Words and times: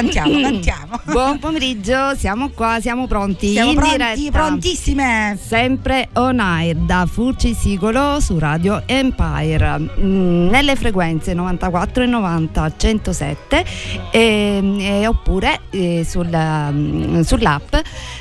Cantiamo, 0.00 0.40
cantiamo. 0.40 1.00
Buon 1.12 1.38
pomeriggio, 1.38 2.14
siamo 2.16 2.48
qua, 2.48 2.78
siamo 2.80 3.06
pronti. 3.06 3.52
Siamo 3.52 3.74
pronti, 3.74 3.96
diretta. 3.96 4.30
prontissime. 4.30 5.38
Sempre 5.38 6.08
on 6.14 6.40
air 6.40 6.74
da 6.74 7.06
Furci 7.06 7.52
Sicolo 7.52 8.18
su 8.20 8.38
Radio 8.38 8.82
Empire 8.86 9.78
mm, 9.78 10.48
nelle 10.48 10.74
frequenze 10.76 11.34
94 11.34 12.04
e 12.04 12.06
90 12.06 12.72
107 12.78 13.64
e, 14.10 14.76
e 14.78 15.06
oppure 15.06 15.60
eh, 15.68 16.02
sulla, 16.08 16.70
mm, 16.70 17.20
sull'app 17.20 17.74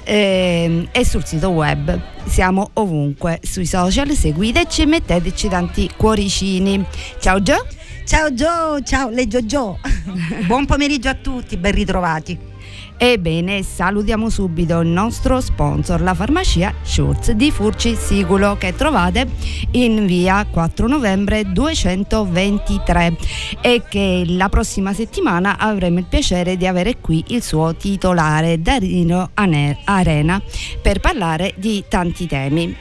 eh, 0.03 0.87
e 0.91 1.05
sul 1.05 1.23
sito 1.23 1.49
web. 1.49 1.97
Siamo 2.25 2.71
ovunque 2.73 3.39
sui 3.41 3.65
social, 3.65 4.09
seguiteci 4.09 4.81
e 4.81 4.85
metteteci 4.85 5.47
tanti 5.47 5.89
cuoricini. 5.95 6.83
Ciao 7.19 7.41
Gio. 7.41 7.78
Ciao 8.09 8.33
Gio, 8.33 8.81
ciao 8.81 9.09
le 9.09 9.27
Gio 9.27 9.77
Buon 10.47 10.65
pomeriggio 10.65 11.09
a 11.09 11.13
tutti, 11.13 11.57
ben 11.57 11.73
ritrovati. 11.73 12.35
Ebbene, 12.97 13.61
salutiamo 13.61 14.31
subito 14.31 14.79
il 14.79 14.87
nostro 14.87 15.39
sponsor, 15.39 16.01
la 16.01 16.15
farmacia 16.15 16.73
Schurz 16.81 17.29
di 17.33 17.51
Furci 17.51 17.93
Siculo, 17.95 18.57
che 18.57 18.73
trovate 18.73 19.27
in 19.73 20.07
via 20.07 20.43
4 20.49 20.87
novembre 20.87 21.51
223 21.51 23.15
e 23.61 23.83
che 23.87 24.23
la 24.25 24.49
prossima 24.49 24.91
settimana 24.91 25.59
avremo 25.59 25.99
il 25.99 26.05
piacere 26.05 26.57
di 26.57 26.65
avere 26.65 26.97
qui 26.99 27.23
il 27.27 27.43
suo 27.43 27.75
titolare, 27.75 28.59
Darino 28.59 29.29
Arena, 29.35 30.41
per 30.81 30.99
parlare 30.99 31.53
di 31.57 31.85
tanti 31.87 32.25
temi 32.25 32.75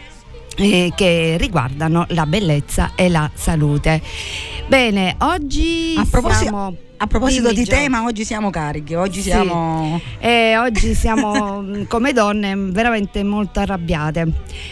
eh, 0.59 0.93
che 0.95 1.37
riguardano 1.39 2.05
la 2.11 2.27
bellezza 2.27 2.93
e 2.95 3.09
la 3.09 3.31
salute. 3.33 4.03
Bene, 4.67 5.17
oggi 5.21 5.95
a 5.97 6.07
proposito, 6.09 6.43
siamo... 6.43 6.77
A 7.01 7.07
proposito 7.07 7.53
di 7.53 7.63
Gio. 7.63 7.71
tema, 7.71 8.03
oggi 8.03 8.25
siamo 8.25 8.51
carichi, 8.51 8.95
oggi 8.95 9.23
Sì. 9.23 9.31
siamo... 9.31 10.01
E 10.19 10.57
oggi 10.59 10.95
siamo 10.95 11.61
mh, 11.63 11.87
come 11.87 12.13
donne 12.13 12.57
veramente 12.57 13.23
molto 13.23 13.61
arrabbiate 13.61 14.27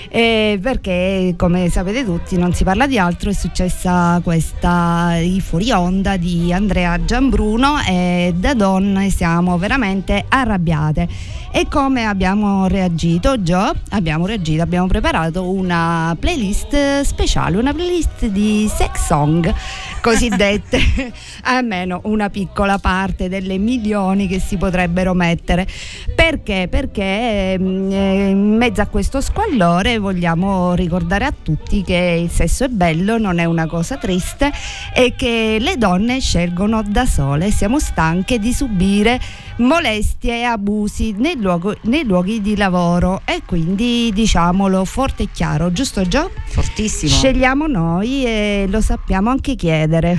Eh, 0.09 0.59
perché 0.61 1.35
come 1.37 1.69
sapete 1.71 2.05
tutti 2.05 2.37
non 2.37 2.53
si 2.53 2.65
parla 2.65 2.89
di 2.89 2.99
altro 2.99 3.31
è 3.31 3.33
successa 3.33 4.21
questa 4.25 5.17
i 5.19 5.41
fuori 5.41 5.71
onda 5.71 6.17
di 6.17 6.53
Andrea 6.53 7.05
Giambruno 7.05 7.77
e 7.89 8.35
da 8.37 8.55
donne 8.55 9.09
siamo 9.11 9.57
veramente 9.57 10.25
arrabbiate 10.29 11.09
e 11.53 11.69
come 11.69 12.05
abbiamo 12.07 12.67
reagito 12.67 13.41
Gio 13.41 13.73
abbiamo 13.91 14.27
reagito 14.27 14.63
abbiamo 14.63 14.89
preparato 14.89 15.49
una 15.49 16.17
playlist 16.19 17.03
speciale 17.03 17.57
una 17.57 17.73
playlist 17.73 18.27
di 18.27 18.69
sex 18.75 19.07
song 19.07 19.55
cosiddette 20.01 20.79
almeno 21.45 22.01
una 22.17 22.31
piccola 22.31 22.79
parte 22.79 23.29
delle 23.29 23.59
milioni 23.59 24.27
che 24.27 24.41
si 24.41 24.57
potrebbero 24.57 25.13
mettere. 25.13 25.67
Perché? 26.15 26.67
Perché 26.69 27.53
ehm, 27.53 27.93
eh, 27.93 28.29
in 28.31 28.57
mezzo 28.57 28.81
a 28.81 28.87
questo 28.87 29.21
squallore 29.21 29.99
vogliamo 29.99 30.75
ricordare 30.75 31.27
a 31.27 31.35
tutti 31.43 31.83
che 31.83 32.19
il 32.23 32.31
sesso 32.31 32.65
è 32.65 32.69
bello 32.69 33.19
non 33.19 33.39
è 33.39 33.45
una 33.45 33.67
cosa 33.67 33.97
triste 33.97 34.51
e 34.95 35.15
che 35.15 35.59
le 35.61 35.77
donne 35.77 36.21
scelgono 36.21 36.83
da 36.83 37.05
sole. 37.05 37.51
Siamo 37.51 37.79
stanche 37.79 38.39
di 38.39 38.53
subire 38.53 39.21
molestie 39.57 40.41
e 40.41 40.43
abusi 40.43 41.13
nei, 41.17 41.37
luogo- 41.41 41.77
nei 41.83 42.05
luoghi 42.05 42.41
di 42.41 42.57
lavoro 42.57 43.23
e 43.25 43.43
quindi 43.47 44.11
diciamolo 44.13 44.85
forte 44.85 45.25
e 45.25 45.29
chiaro 45.33 45.73
giusto 45.73 46.03
Gio? 46.07 46.31
Fortissimo. 46.47 47.11
Scegliamo 47.13 47.67
noi 47.67 48.25
e 48.25 48.67
lo 48.69 48.81
sappiamo 48.81 49.31
anche 49.31 49.55
chiedere. 49.55 50.17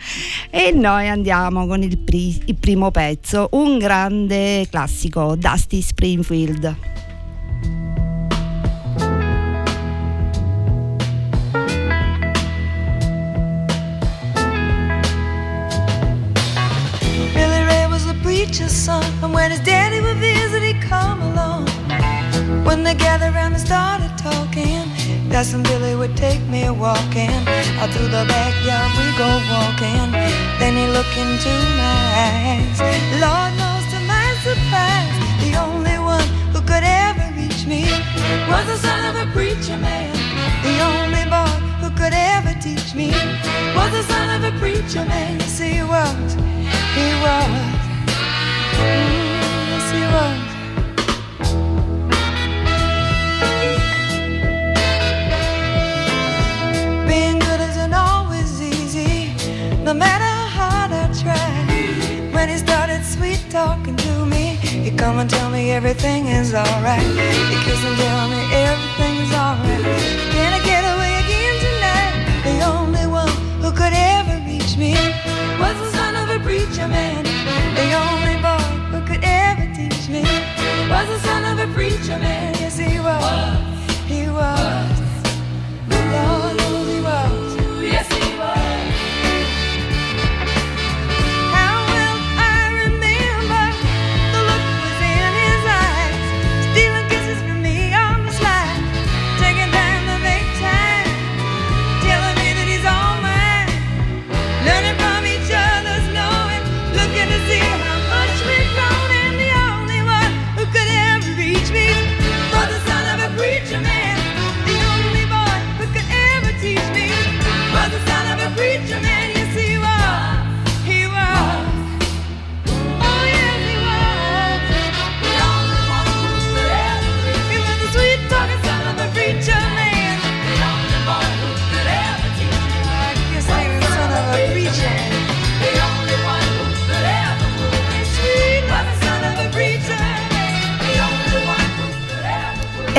e 0.50 0.72
noi 0.72 1.08
andiamo 1.08 1.66
con 1.66 1.82
il, 1.82 1.98
pri- 1.98 2.42
il 2.46 2.56
primo 2.56 2.90
pezzo, 2.90 3.48
un 3.52 3.78
grande 3.78 4.66
classico, 4.70 5.36
Dusty 5.36 5.80
Springfield. 5.82 6.76
Preacher's 18.50 18.72
son, 18.72 19.04
and 19.22 19.32
when 19.32 19.52
his 19.52 19.60
daddy 19.60 20.00
would 20.00 20.16
visit, 20.16 20.60
he'd 20.60 20.82
come 20.82 21.22
along. 21.22 21.68
When 22.64 22.82
they 22.82 22.96
gathered 22.96 23.32
around 23.32 23.52
and 23.52 23.62
started 23.62 24.10
talking, 24.18 24.90
when 25.30 25.62
Billy 25.62 25.94
would 25.94 26.16
take 26.16 26.42
me 26.48 26.68
walking. 26.68 27.30
Out 27.78 27.90
through 27.94 28.10
the 28.10 28.26
backyard 28.26 28.90
we 28.98 29.06
go 29.16 29.30
walking. 29.54 30.10
Then 30.58 30.74
he 30.74 30.86
looked 30.90 31.16
into 31.16 31.52
my 31.78 32.02
eyes. 32.26 32.76
Lord 33.22 33.52
knows 33.54 33.86
to 33.94 34.00
my 34.10 34.28
surprise, 34.42 35.14
the 35.46 35.54
only 35.54 35.98
one 36.02 36.26
who 36.50 36.60
could 36.62 36.82
ever 36.82 37.30
reach 37.38 37.66
me 37.66 37.86
was 38.50 38.66
the 38.66 38.78
son 38.82 39.00
of 39.10 39.28
a 39.28 39.30
preacher 39.30 39.78
man. 39.78 40.10
The 40.66 40.76
only 40.90 41.24
boy 41.30 41.54
who 41.82 41.90
could 41.94 42.14
ever 42.14 42.52
teach 42.58 42.96
me 42.96 43.12
was 43.78 43.92
the 43.92 44.02
son 44.10 44.26
of 44.34 44.42
a 44.42 44.58
preacher 44.58 45.04
man. 45.04 45.38
Yes, 45.38 45.60
he 45.60 45.82
was. 45.84 46.34
He 46.98 47.06
was. 47.22 47.69
Come 65.10 65.18
and 65.18 65.30
tell 65.30 65.50
me 65.50 65.72
everything 65.72 66.28
is 66.28 66.54
alright. 66.54 67.02
He 67.50 67.56
kiss 67.64 67.82
and 67.84 67.96
tell 67.98 68.28
me 68.28 68.42
everything 68.68 69.14
is 69.24 69.32
alright. 69.42 69.82
Can 70.34 70.50
I 70.58 70.60
get 70.70 70.82
away 70.94 71.12
again 71.24 71.54
tonight? 71.66 72.14
The 72.48 72.56
only 72.74 73.06
one 73.20 73.34
who 73.62 73.70
could 73.72 73.92
ever 73.92 74.36
reach 74.46 74.76
me 74.76 74.92
was 75.62 75.74
the 75.82 75.90
son 75.98 76.14
of 76.22 76.28
a 76.36 76.38
preacher 76.46 76.86
man. 76.86 77.24
The 77.80 77.88
only 78.06 78.36
boy 78.46 78.70
who 78.92 79.00
could 79.08 79.24
ever 79.24 79.66
teach 79.74 80.04
me 80.14 80.22
was 80.92 81.06
the 81.14 81.18
son 81.26 81.42
of 81.50 81.56
a 81.58 81.68
preacher 81.74 82.18
man. 82.26 82.54
Yes, 82.62 82.78
he 82.78 83.00
was. 83.00 83.24
He 84.12 84.22
was. 84.38 84.98
The 85.92 86.00
Lord 86.14 86.60
he 86.92 87.00
was. 87.08 87.82
Yes, 87.94 88.06
he 88.12 88.20
was. 88.20 88.29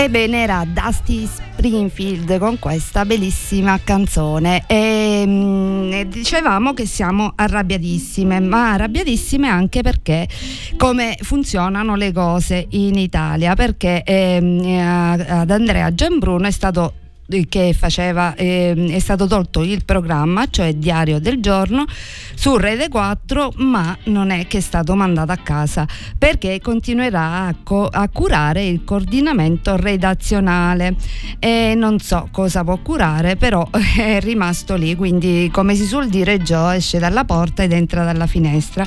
Ebbene 0.03 0.42
era 0.42 0.65
Dusty 0.65 1.27
Springfield 1.27 2.39
con 2.39 2.57
questa 2.57 3.06
bellissima 3.06 3.80
canzone. 3.83 4.63
E, 4.65 5.24
mm, 5.27 5.94
e 5.94 6.07
dicevamo 6.07 6.74
che 6.74 6.88
siamo 6.88 7.33
arrabbiatissime, 7.36 8.39
ma 8.39 8.71
arrabbiatissime 8.71 9.48
anche 9.48 9.81
perché 9.83 10.27
come 10.75 11.18
funzionano 11.21 11.95
le 11.95 12.12
cose 12.13 12.65
in 12.71 12.95
Italia, 12.95 13.53
perché 13.53 14.01
ehm, 14.03 14.80
a- 14.80 15.42
ad 15.42 15.51
Andrea 15.51 15.94
Giambruno 15.94 16.47
è 16.47 16.51
stato 16.51 16.94
eh, 16.95 17.00
che 17.48 17.75
faceva, 17.78 18.36
ehm, 18.36 18.92
è 18.92 19.00
stato 19.00 19.28
tolto 19.28 19.63
il 19.63 19.83
programma, 19.86 20.45
cioè 20.50 20.74
Diario 20.74 21.19
del 21.19 21.39
Giorno, 21.39 21.86
su 22.33 22.57
Rete 22.57 22.89
4, 22.89 23.54
ma 23.57 23.98
non 24.06 24.31
è 24.31 24.48
che 24.48 24.57
è 24.57 24.62
stato 24.62 24.95
mandato 24.95 25.31
a 25.31 25.38
casa 25.38 25.88
perché 26.18 26.60
continuerà 26.62 27.48
a, 27.48 27.56
co- 27.63 27.88
a 27.88 28.07
curare 28.10 28.66
il 28.66 28.83
coordinamento 28.83 29.75
redazionale 29.75 30.95
e 31.39 31.74
non 31.75 32.00
so 32.00 32.28
cosa 32.31 32.63
può 32.63 32.78
curare, 32.78 33.36
però 33.36 33.68
è 33.98 34.19
rimasto 34.19 34.75
lì, 34.75 34.95
quindi 34.95 35.50
come 35.51 35.75
si 35.75 35.86
suol 35.86 36.10
dire 36.10 36.39
Joe 36.39 36.78
esce 36.78 37.00
dalla 37.00 37.24
porta 37.24 37.63
ed 37.63 37.72
entra 37.72 38.04
dalla 38.04 38.28
finestra. 38.28 38.86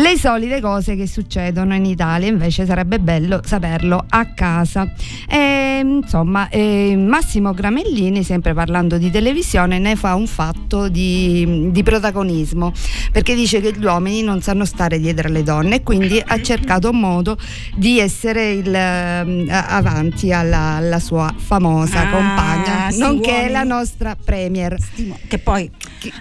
Le 0.00 0.16
solite 0.16 0.60
cose 0.62 0.96
che 0.96 1.06
succedono 1.06 1.74
in 1.74 1.84
Italia, 1.84 2.26
invece 2.26 2.64
sarebbe 2.64 2.98
bello 3.00 3.40
saperlo 3.44 4.02
a 4.08 4.32
casa. 4.32 4.90
E, 5.28 5.80
insomma, 5.84 6.48
eh, 6.48 6.94
Massimo 6.96 7.52
Gramellini, 7.52 8.22
sempre 8.24 8.54
parlando 8.54 8.96
di 8.96 9.10
televisione, 9.10 9.78
ne 9.78 9.96
fa 9.96 10.14
un 10.14 10.26
fatto 10.26 10.88
di, 10.88 11.68
di 11.70 11.82
protagonismo, 11.82 12.72
perché 13.12 13.34
dice 13.34 13.60
che 13.60 13.74
gli 13.76 13.84
uomini 13.84 14.22
non 14.22 14.40
sanno 14.40 14.64
stare 14.64 14.98
dietro 14.98 15.28
alle 15.28 15.42
donne 15.42 15.76
e 15.76 15.82
quindi 15.82 16.22
ha 16.24 16.40
cercato 16.40 16.88
un 16.90 16.98
modo 17.00 17.36
di 17.76 17.98
essere 18.00 18.52
il, 18.52 18.74
eh, 18.74 19.46
avanti 19.50 20.32
alla, 20.32 20.76
alla 20.76 20.98
sua 20.98 21.30
famosa 21.36 22.08
Ah, 22.08 22.10
compagna, 22.10 22.88
nonché 22.96 23.30
uomini. 23.32 23.50
la 23.50 23.62
nostra 23.64 24.16
premier. 24.16 24.80
Stimo- 24.80 25.18
Che 25.28 25.38
poi, 25.38 25.70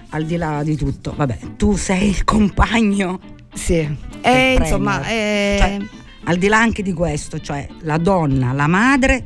al 0.09 0.25
di 0.25 0.35
là 0.35 0.63
di 0.63 0.75
tutto, 0.75 1.13
vabbè, 1.15 1.37
tu 1.55 1.77
sei 1.77 2.09
il 2.09 2.23
compagno. 2.25 3.37
Sì, 3.53 3.97
e 4.21 4.55
insomma, 4.59 4.99
premier. 4.99 5.11
eh, 5.11 5.57
Cioè, 5.59 5.77
al 6.25 6.37
di 6.37 6.47
là 6.47 6.59
anche 6.59 6.83
di 6.83 6.93
questo, 6.93 7.39
cioè 7.39 7.67
la 7.81 7.97
donna, 7.97 8.51
la 8.53 8.67
madre, 8.67 9.23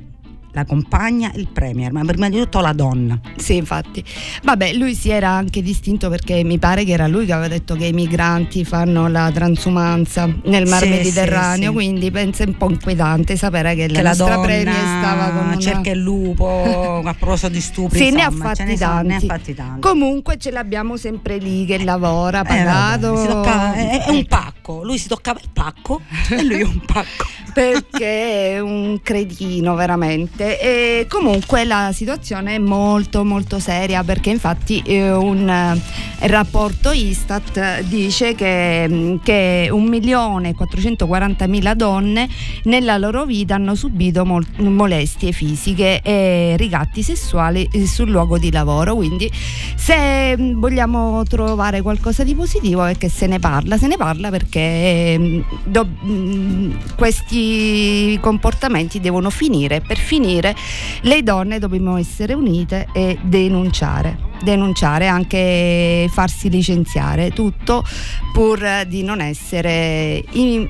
la 0.53 0.65
compagna, 0.65 1.31
il 1.35 1.47
premier, 1.51 1.91
ma 1.91 2.03
prima 2.05 2.29
di 2.29 2.38
tutto 2.38 2.59
la 2.59 2.73
donna. 2.73 3.19
Sì, 3.38 3.55
infatti. 3.55 4.03
Vabbè, 4.44 4.73
lui 4.73 4.94
si 4.95 5.09
era 5.09 5.29
anche 5.29 5.61
distinto 5.61 6.09
perché 6.09 6.44
mi 6.44 6.59
pare 6.59 6.83
che 6.83 6.91
era 6.91 7.07
lui 7.07 7.25
che 7.25 7.33
aveva 7.33 7.47
detto 7.47 7.75
che 7.75 7.85
i 7.85 7.91
migranti 7.94 8.63
fanno 8.63 9.07
la 9.07 9.31
transumanza 9.33 10.29
nel 10.44 10.67
Mar 10.67 10.83
Sì, 10.83 10.89
Mediterraneo, 10.89 11.69
sì, 11.69 11.73
quindi 11.73 12.11
pensa 12.11 12.44
un 12.44 12.55
po' 12.55 12.69
inquietante 12.69 13.35
sapere 13.35 13.73
che 13.75 13.88
la 13.88 13.94
che 13.95 14.01
la 14.01 14.09
nostra 14.09 14.35
donna 14.35 14.45
premier 14.45 14.75
stava 14.75 15.29
con 15.31 15.45
una... 15.47 15.57
cerca 15.57 15.89
il 15.91 16.00
lupo 16.00 17.01
a 17.03 17.13
proposito 17.13 17.49
di 17.49 17.61
stupri. 17.61 17.97
Sì, 17.97 18.11
ne 18.11 18.21
ha 18.21 18.25
insomma, 18.27 18.53
fatti 18.53 18.77
tanti. 18.77 19.07
ne 19.07 19.15
ha 19.15 19.19
fatti 19.19 19.53
tanti. 19.56 19.79
Comunque 19.81 20.38
ce 20.38 20.51
l'abbiamo 20.51 20.97
sempre 20.97 21.38
lì 21.38 21.65
che 21.65 21.83
lavora, 21.83 22.41
Eh, 22.41 22.45
pagato. 22.45 23.17
si 23.17 23.25
toccava- 23.27 23.73
è, 23.73 24.06
è 24.06 24.09
un 24.11 24.25
pacco, 24.27 24.83
lui 24.83 24.97
si 24.99 25.07
toccava 25.07 25.39
il 25.41 25.49
pacco 25.51 26.01
e 26.29 26.44
lui 26.44 26.59
è 26.59 26.63
un 26.63 26.79
pacco. 26.85 27.25
perché 27.53 28.51
è 28.56 28.59
un 28.59 28.99
cretino 29.01 29.73
veramente 29.75 30.43
e 30.60 31.06
comunque 31.07 31.63
la 31.63 31.92
situazione 31.94 32.56
è 32.56 32.57
molto 32.57 33.24
molto 33.24 33.60
seria 33.60 34.04
perché 34.04 34.30
infatti 34.30 34.81
eh, 34.86 35.12
un 35.12 35.48
eh, 35.48 36.28
rapporto 36.28 36.92
Istat 36.92 37.81
dice 37.84 38.36
che, 38.36 38.86
mm, 38.90 39.16
che 39.24 39.69
1.440.000 39.72 41.74
donne 41.75 42.28
nella 42.63 42.98
loro 42.98 43.25
vita 43.25 43.56
hanno 43.56 43.75
subito 43.75 44.25
mol- 44.25 44.45
molestie 44.57 45.31
fisiche 45.31 46.01
e 46.01 46.56
ricatti 46.57 47.04
sessuali 47.04 47.68
eh, 47.72 47.88
sul 47.88 48.10
luogo 48.10 48.38
di 48.38 48.51
lavoro. 48.51 48.95
Quindi 48.95 49.31
se 49.75 50.36
mm, 50.38 50.60
vogliamo 50.60 51.24
trovare 51.24 51.81
qualcosa 51.81 52.24
di 52.24 52.36
positivo 52.36 52.84
è 52.84 52.98
che 52.98 53.10
se 53.10 53.28
ne 53.28 53.40
parla. 53.40 53.78
Se 53.78 53.88
ne 53.88 53.98
parla 53.98 54.30
perché 54.30 55.16
mm, 55.18 55.42
do- 55.63 55.88
questi 56.95 58.18
comportamenti 58.19 59.00
devono 59.00 59.30
finire. 59.30 59.81
Per 59.81 59.98
finire 59.98 60.32
le 60.41 61.24
donne 61.24 61.59
dobbiamo 61.59 61.97
essere 61.97 62.33
unite 62.33 62.88
e 62.94 63.18
denunciare 63.21 64.31
denunciare 64.44 65.07
anche 65.07 66.07
farsi 66.12 66.50
licenziare 66.50 67.31
tutto 67.31 67.83
pur 68.33 68.83
di 68.88 69.01
non 69.03 69.21
essere 69.21 70.24
in- 70.31 70.68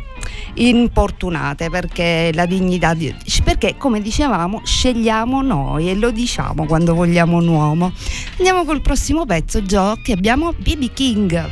importunate 0.55 1.69
perché 1.69 2.29
la 2.33 2.45
dignità 2.45 2.93
di, 2.93 3.13
perché 3.43 3.75
come 3.77 4.01
dicevamo 4.01 4.61
scegliamo 4.63 5.41
noi 5.41 5.89
e 5.89 5.95
lo 5.95 6.11
diciamo 6.11 6.65
quando 6.65 6.93
vogliamo 6.93 7.37
un 7.37 7.47
uomo. 7.47 7.91
Andiamo 8.37 8.63
col 8.63 8.81
prossimo 8.81 9.25
pezzo 9.25 9.63
Gio 9.63 9.97
che 10.03 10.13
abbiamo 10.13 10.53
BB 10.53 10.93
King 10.93 11.49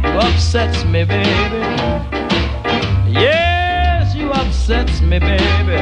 Upsets 0.03 0.83
me, 0.85 1.03
baby. 1.03 1.57
Yes, 3.07 4.15
you 4.15 4.31
upsets 4.31 5.01
me, 5.01 5.19
baby. 5.19 5.81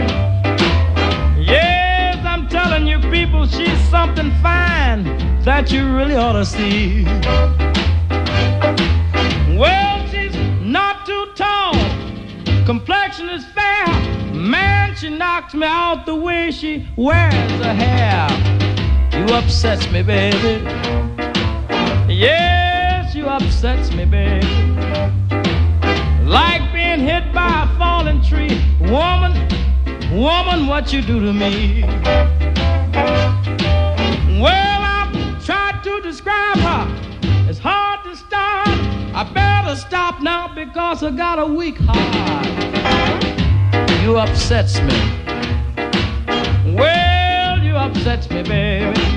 Yes, 1.42 2.18
I'm 2.26 2.48
telling 2.48 2.88
you, 2.88 3.00
people, 3.12 3.48
she's 3.48 3.80
something 3.90 4.32
fine 4.42 5.04
that 5.44 5.72
you 5.72 5.86
really 5.96 6.16
ought 6.16 6.34
to 6.34 6.46
see. 6.46 7.04
Well, 9.58 10.08
she's 10.10 10.36
not 10.62 11.06
too 11.06 11.28
tall 11.36 11.74
complexion 12.66 13.30
is 13.30 13.46
fair. 13.46 13.86
Man, 14.34 14.94
she 14.96 15.10
knocks 15.10 15.54
me 15.54 15.66
out 15.66 16.06
the 16.06 16.16
way 16.16 16.52
she 16.52 16.86
wears 16.98 17.34
her 17.64 17.74
hair. 17.74 18.67
You 19.28 19.34
upsets 19.34 19.92
me, 19.92 20.04
baby. 20.04 20.64
Yes, 22.08 23.14
you 23.14 23.26
upsets 23.26 23.92
me, 23.92 24.06
baby. 24.06 24.48
Like 26.24 26.72
being 26.72 27.02
hit 27.02 27.34
by 27.34 27.68
a 27.70 27.78
falling 27.78 28.24
tree. 28.24 28.58
Woman, 28.80 29.34
woman, 30.18 30.68
what 30.68 30.94
you 30.94 31.02
do 31.02 31.20
to 31.20 31.34
me? 31.34 31.84
Well, 34.40 34.82
I've 34.82 35.46
tried 35.46 35.84
to 35.84 36.00
describe 36.00 36.60
her. 36.60 36.88
It's 37.50 37.60
hard 37.60 38.06
to 38.06 38.16
start. 38.16 38.70
I 39.14 39.30
better 39.34 39.76
stop 39.76 40.22
now 40.22 40.56
because 40.56 41.04
I 41.04 41.12
got 41.12 41.38
a 41.38 41.46
weak 41.46 41.76
heart. 41.80 42.46
You 44.04 44.20
upsets 44.20 44.80
me. 44.80 44.98
Well, 46.74 47.62
you 47.62 47.76
upsets 47.76 48.30
me, 48.30 48.44
baby. 48.44 49.17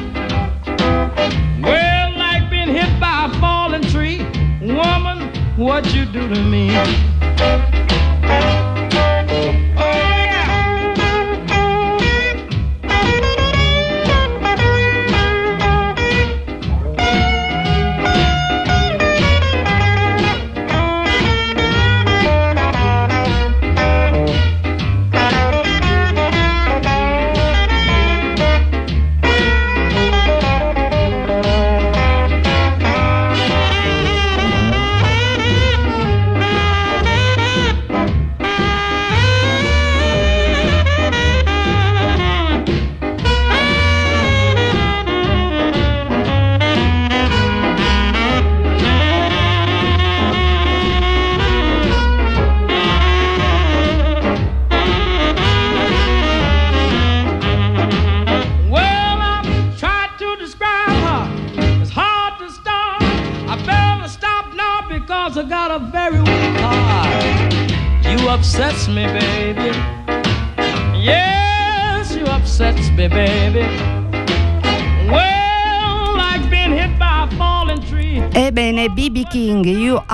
Well, 1.61 2.17
like 2.17 2.49
being 2.51 2.69
hit 2.69 2.99
by 2.99 3.27
a 3.31 3.41
falling 3.41 3.83
tree. 3.83 4.19
Woman, 4.63 5.29
what 5.57 5.93
you 5.95 6.07
do 6.07 6.27
to 6.29 6.41
me? 6.43 6.71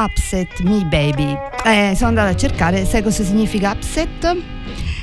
Upset 0.06 0.60
Me 0.60 0.84
Baby. 0.84 1.36
Eh, 1.64 1.94
sono 1.96 2.10
andata 2.10 2.28
a 2.28 2.36
cercare, 2.36 2.84
sai 2.84 3.02
cosa 3.02 3.24
significa 3.24 3.72
upset? 3.72 4.36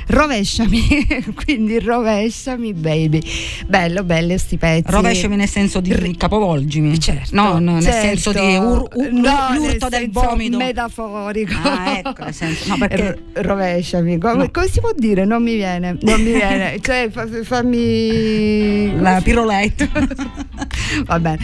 Rovesciami, 0.06 1.24
quindi 1.44 1.78
rovesciami 1.78 2.72
baby. 2.72 3.22
Bello, 3.66 4.04
bello 4.04 4.36
sti 4.36 4.56
pezzi. 4.58 4.82
Rovesciami 4.90 5.36
nel 5.36 5.48
senso 5.48 5.80
di 5.80 6.14
capovolgimi. 6.16 6.98
Certo, 7.00 7.34
No, 7.34 7.58
no, 7.58 7.72
nel 7.74 7.82
certo. 7.82 8.00
senso 8.00 8.32
di 8.32 8.56
ur- 8.56 8.88
ur- 8.94 9.10
No, 9.12 9.48
l'urto 9.54 9.88
nel 9.88 10.00
del 10.00 10.10
vomito. 10.10 10.56
metaforico. 10.58 11.52
Ah, 11.62 11.98
ecco, 11.98 12.24
nel 12.24 12.34
senso- 12.34 12.68
no, 12.68 12.78
perché- 12.78 13.02
R- 13.34 13.40
rovesciami. 13.42 14.18
Come, 14.18 14.50
come 14.50 14.68
si 14.68 14.80
può 14.80 14.90
dire? 14.94 15.24
Non 15.24 15.42
mi 15.42 15.54
viene, 15.54 15.96
non 16.00 16.20
mi 16.20 16.32
viene. 16.32 16.78
cioè, 16.82 17.08
fa- 17.10 17.26
fammi 17.42 19.00
La 19.00 19.20
pirolette. 19.22 19.88
Va 21.06 21.18
bene, 21.18 21.38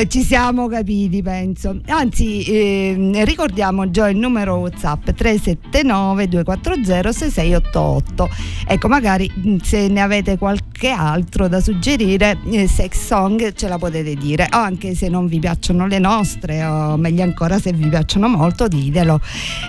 Eh, 0.00 0.08
ci 0.08 0.22
siamo 0.22 0.66
capiti, 0.68 1.22
penso. 1.22 1.78
Anzi, 1.88 2.42
ehm, 2.44 3.24
ricordiamo 3.24 3.90
già 3.90 4.08
il 4.08 4.16
numero 4.16 4.56
WhatsApp 4.56 5.10
379 5.10 6.28
240 6.28 7.12
6688. 7.12 8.28
Ecco, 8.66 8.88
magari 8.88 9.30
mh, 9.32 9.56
se 9.58 9.88
ne 9.88 10.00
avete 10.00 10.38
qualche 10.38 10.88
altro 10.88 11.46
da 11.48 11.57
suggerire, 11.60 12.38
eh, 12.50 12.66
sex 12.66 13.06
song 13.06 13.52
ce 13.54 13.68
la 13.68 13.78
potete 13.78 14.14
dire. 14.14 14.48
O 14.52 14.56
anche 14.56 14.94
se 14.94 15.08
non 15.08 15.26
vi 15.26 15.38
piacciono 15.38 15.86
le 15.86 15.98
nostre, 15.98 16.64
o 16.64 16.96
meglio 16.96 17.22
ancora 17.22 17.58
se 17.58 17.72
vi 17.72 17.88
piacciono 17.88 18.28
molto, 18.28 18.68
ditelo. 18.68 19.20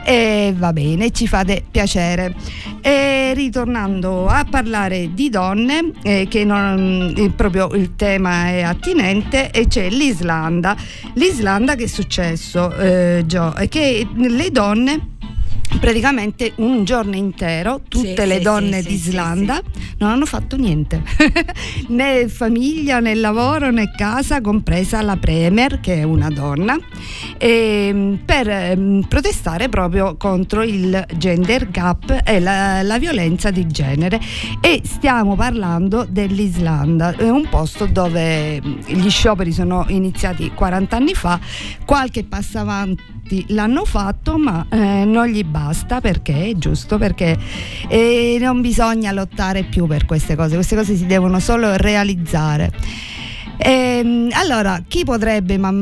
E 0.06 0.54
va 0.58 0.74
bene, 0.74 1.12
ci 1.12 1.28
fate 1.28 1.64
piacere. 1.70 2.36
E 2.82 3.34
ritornando 3.34 4.28
a 4.28 4.46
parlare 4.50 5.14
di 5.14 5.30
donne, 5.30 5.92
eh, 6.04 6.28
che 6.30 6.44
non, 6.44 7.14
eh, 7.16 7.30
proprio 7.32 7.70
il 7.74 7.96
tema 7.96 8.48
è 8.48 8.62
attinente, 8.62 9.52
e 9.52 9.68
c'è 9.68 9.90
l'Islanda. 9.90 10.76
L'Islanda 11.14 11.76
che 11.76 11.86
è 11.86 11.88
successo, 11.88 12.74
eh, 12.76 13.24
Gio? 13.26 13.54
Che 13.68 14.08
le 14.16 14.52
donne 14.52 15.18
praticamente 15.80 16.54
un 16.56 16.84
giorno 16.84 17.16
intero 17.16 17.82
tutte 17.88 18.22
Sì, 18.24 18.28
le 18.28 18.38
sì, 18.38 18.42
donne 18.42 18.82
sì, 18.82 18.88
d'Islanda 18.88 19.62
non 20.00 20.10
hanno 20.10 20.26
fatto 20.26 20.56
niente. 20.56 21.04
Né 21.90 22.28
famiglia 22.28 23.00
né 23.00 23.14
lavoro 23.16 23.72
né 23.72 23.92
casa 23.96 24.42
compresa 24.42 25.02
la 25.02 25.18
premier 25.18 25.80
che 25.80 25.96
è 25.96 26.04
una 26.04 26.30
donna 26.30 26.78
ehm, 27.38 28.20
per 28.26 28.50
ehm, 28.50 29.06
protestare 29.08 29.70
proprio 29.70 30.16
contro 30.18 30.64
il 30.64 31.06
gender 31.18 31.70
gap 31.70 32.22
e 32.24 32.40
la, 32.40 32.82
la 32.84 32.98
violenza 33.00 33.52
di 33.52 33.68
genere. 33.68 34.20
E 34.62 34.82
stiamo 34.84 35.36
parlando 35.36 36.06
dell'Islanda 36.10 37.16
è 37.16 37.30
un 37.30 37.48
posto 37.50 37.86
dove 37.86 38.62
gli 38.86 39.10
scioperi 39.10 39.52
sono 39.52 39.86
iniziati 39.90 40.52
40 40.54 40.96
anni 40.96 41.14
fa 41.14 41.40
qualche 41.86 42.24
passo 42.24 42.60
avanti 42.60 43.46
l'hanno 43.50 43.86
fatto 43.86 44.38
ma 44.38 44.66
eh, 44.70 45.06
non 45.06 45.28
gli 45.28 45.44
basta 45.44 45.59
perché 46.02 46.50
è 46.50 46.56
giusto 46.56 46.98
perché 46.98 47.38
eh, 47.88 48.38
non 48.40 48.62
bisogna 48.62 49.12
lottare 49.12 49.64
più 49.64 49.86
per 49.88 50.06
queste 50.06 50.36
cose 50.36 50.56
queste 50.56 50.76
cose 50.76 50.96
si 50.96 51.06
devono 51.06 51.40
solo 51.40 51.76
realizzare 51.76 52.72
Ehm, 53.62 54.30
allora 54.32 54.82
chi 54.88 55.04
potrebbe 55.04 55.58
ma 55.58 55.74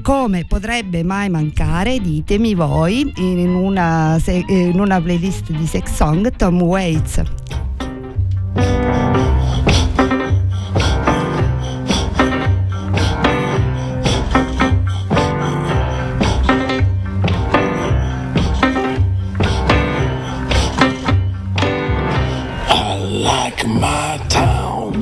come 0.00 0.44
potrebbe 0.46 1.02
mai 1.02 1.28
mancare, 1.28 1.98
ditemi 1.98 2.54
voi, 2.54 3.12
in 3.16 3.48
una, 3.48 4.18
in 4.24 4.78
una 4.78 5.00
playlist 5.00 5.50
di 5.50 5.66
sex 5.66 5.92
song, 5.92 6.30
Tom 6.36 6.62
Waits. 6.62 7.22
My 23.66 24.18
town 24.28 24.92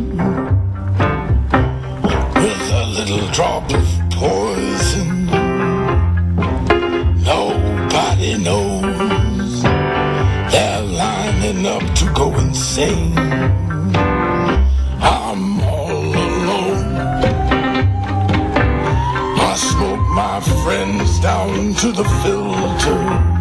with 2.35 2.73
a 2.73 2.87
little 2.97 3.29
drop 3.31 3.71
of 3.73 3.87
poison. 4.11 5.27
Nobody 7.23 8.39
knows 8.39 9.63
they're 10.53 10.83
lining 10.83 11.67
up 11.67 11.83
to 11.97 12.13
go 12.15 12.35
insane. 12.39 13.19
I'm 15.01 15.61
all 15.63 16.15
alone. 16.27 16.97
I 19.51 19.55
smoke 19.57 20.09
my 20.11 20.41
friends 20.63 21.21
down 21.21 21.75
to 21.75 21.93
the 21.93 22.05
filter. 22.23 23.34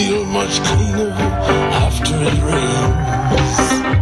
Feel 0.00 0.24
much 0.24 0.62
cleaner 0.62 1.10
after 1.10 2.14
it 2.22 2.38
rains. 2.42 3.99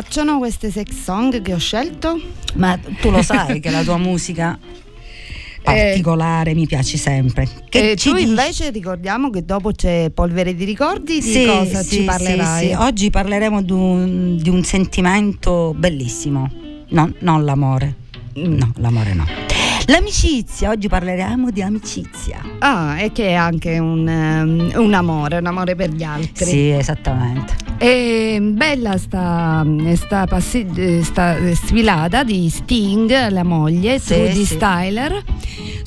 Piacciono 0.00 0.36
queste 0.36 0.70
sex 0.70 0.90
song 1.04 1.40
che 1.40 1.54
ho 1.54 1.58
scelto? 1.58 2.20
Ma 2.56 2.78
tu 3.00 3.10
lo 3.10 3.22
sai 3.22 3.60
che 3.60 3.70
la 3.70 3.82
tua 3.82 3.96
musica 3.96 4.58
particolare 5.64 6.52
mi 6.54 6.66
piace 6.66 6.98
sempre. 6.98 7.48
Che 7.66 7.92
Eh, 7.92 7.96
ci 7.96 8.10
tu 8.10 8.16
invece 8.16 8.68
ricordiamo 8.70 9.30
che 9.30 9.42
dopo 9.46 9.72
c'è 9.72 10.10
Polvere 10.10 10.54
di 10.54 10.64
ricordi, 10.64 11.20
di 11.20 11.44
cosa 11.46 11.82
sì, 11.82 11.96
ci 11.96 12.02
parlerai? 12.02 12.60
sì, 12.60 12.66
sì. 12.68 12.74
Oggi 12.74 13.08
parleremo 13.10 13.62
di 13.62 13.72
un, 13.72 14.36
di 14.36 14.50
un 14.50 14.62
sentimento 14.64 15.72
bellissimo. 15.74 16.50
No, 16.88 17.10
non 17.20 17.44
l'amore. 17.46 17.94
No, 18.34 18.72
l'amore 18.76 19.14
no. 19.14 19.45
L'amicizia, 19.88 20.70
oggi 20.70 20.88
parleremo 20.88 21.50
di 21.50 21.62
amicizia. 21.62 22.40
Ah, 22.58 23.00
e 23.00 23.12
che 23.12 23.28
è 23.28 23.32
anche 23.34 23.78
un, 23.78 24.08
ehm, 24.08 24.72
un 24.74 24.94
amore, 24.94 25.38
un 25.38 25.46
amore 25.46 25.76
per 25.76 25.90
gli 25.90 26.02
altri. 26.02 26.44
Sì, 26.44 26.70
esattamente. 26.70 27.54
E 27.78 28.38
bella 28.42 28.96
sta, 28.98 29.64
sta, 29.94 30.26
passi- 30.26 30.66
eh, 30.74 31.04
sta 31.04 31.36
sfilata 31.54 32.24
di 32.24 32.48
Sting, 32.48 33.28
la 33.30 33.44
moglie, 33.44 34.00
Sì, 34.00 34.14
Trudy 34.14 34.44
sì. 34.44 34.54
Styler, 34.54 35.22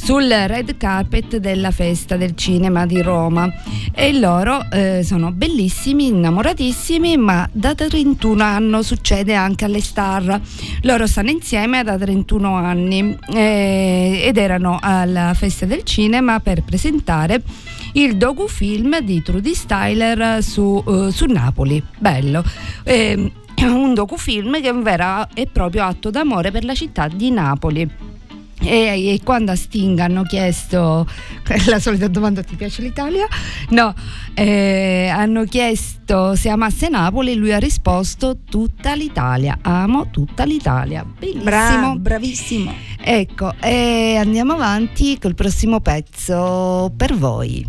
sul 0.01 0.27
red 0.27 0.77
carpet 0.77 1.37
della 1.37 1.71
festa 1.71 2.15
del 2.15 2.35
cinema 2.35 2.85
di 2.85 3.01
Roma. 3.01 3.51
E 3.93 4.17
loro 4.17 4.65
eh, 4.71 5.03
sono 5.03 5.31
bellissimi, 5.31 6.07
innamoratissimi, 6.07 7.17
ma 7.17 7.47
da 7.51 7.75
31 7.75 8.41
anni 8.41 8.83
succede 8.83 9.35
anche 9.35 9.65
alle 9.65 9.81
star. 9.81 10.39
Loro 10.83 11.05
stanno 11.05 11.29
insieme 11.29 11.83
da 11.83 11.97
31 11.97 12.55
anni 12.55 13.17
eh, 13.33 14.21
ed 14.23 14.37
erano 14.37 14.79
alla 14.81 15.33
festa 15.33 15.65
del 15.65 15.83
cinema 15.83 16.39
per 16.39 16.63
presentare 16.63 17.41
il 17.93 18.17
docufilm 18.17 18.99
di 19.01 19.21
Trudy 19.21 19.53
Styler 19.53 20.41
su, 20.41 20.83
eh, 20.87 21.11
su 21.11 21.25
Napoli. 21.25 21.83
Bello. 21.97 22.43
Ehm, 22.83 23.31
un 23.61 23.93
docufilm 23.93 24.61
che 24.61 24.69
è 24.69 24.71
un 24.71 24.83
vero 24.83 25.27
e 25.33 25.47
proprio 25.51 25.83
atto 25.83 26.09
d'amore 26.09 26.51
per 26.51 26.63
la 26.63 26.73
città 26.73 27.07
di 27.07 27.29
Napoli. 27.29 28.08
E, 28.69 29.13
e 29.15 29.21
quando 29.23 29.51
a 29.51 29.55
Sting 29.55 29.97
hanno 29.97 30.21
chiesto 30.21 31.07
la 31.65 31.79
solita 31.79 32.07
domanda 32.07 32.43
ti 32.43 32.55
piace 32.55 32.83
l'Italia? 32.83 33.25
No, 33.69 33.95
eh, 34.35 35.11
hanno 35.11 35.43
chiesto 35.45 36.35
se 36.35 36.49
amasse 36.49 36.87
Napoli, 36.87 37.33
lui 37.33 37.51
ha 37.51 37.57
risposto 37.57 38.37
tutta 38.47 38.93
l'Italia, 38.93 39.57
amo 39.63 40.11
tutta 40.11 40.43
l'Italia. 40.43 41.03
Bellissimo. 41.03 41.43
Bra- 41.43 41.95
bravissimo. 41.97 42.71
Ecco, 43.01 43.55
e 43.59 44.17
andiamo 44.17 44.53
avanti 44.53 45.17
col 45.17 45.33
prossimo 45.33 45.79
pezzo 45.79 46.93
per 46.95 47.15
voi. 47.15 47.65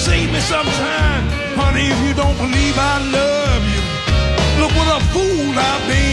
See 0.00 0.26
me 0.32 0.40
sometime. 0.40 1.24
Honey, 1.60 1.86
if 1.92 1.98
you 2.06 2.14
don't 2.14 2.36
believe 2.38 2.76
I 2.92 2.96
love 3.18 3.62
you, 3.72 3.82
look 4.60 4.72
what 4.78 4.88
a 4.96 5.00
fool 5.12 5.52
I've 5.52 5.88
been. 5.88 6.09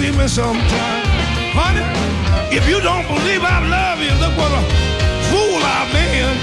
See 0.00 0.12
me 0.16 0.26
sometime. 0.28 1.04
Honey, 1.52 1.84
if 2.56 2.66
you 2.68 2.80
don't 2.80 3.06
believe 3.06 3.42
I 3.44 3.58
love 3.76 3.98
you, 4.00 4.12
look 4.22 4.34
what 4.40 4.52
a 4.60 4.62
fool 5.28 5.60
I've 5.76 5.92
been. 5.92 6.36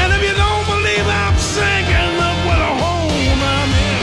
And 0.00 0.08
if 0.16 0.20
you 0.28 0.34
don't 0.44 0.66
believe 0.74 1.06
I'm 1.22 1.36
sinking, 1.38 2.10
look 2.22 2.38
what 2.48 2.60
a 2.60 2.72
hole 2.82 3.10
I'm 3.56 3.72
in. 3.88 4.00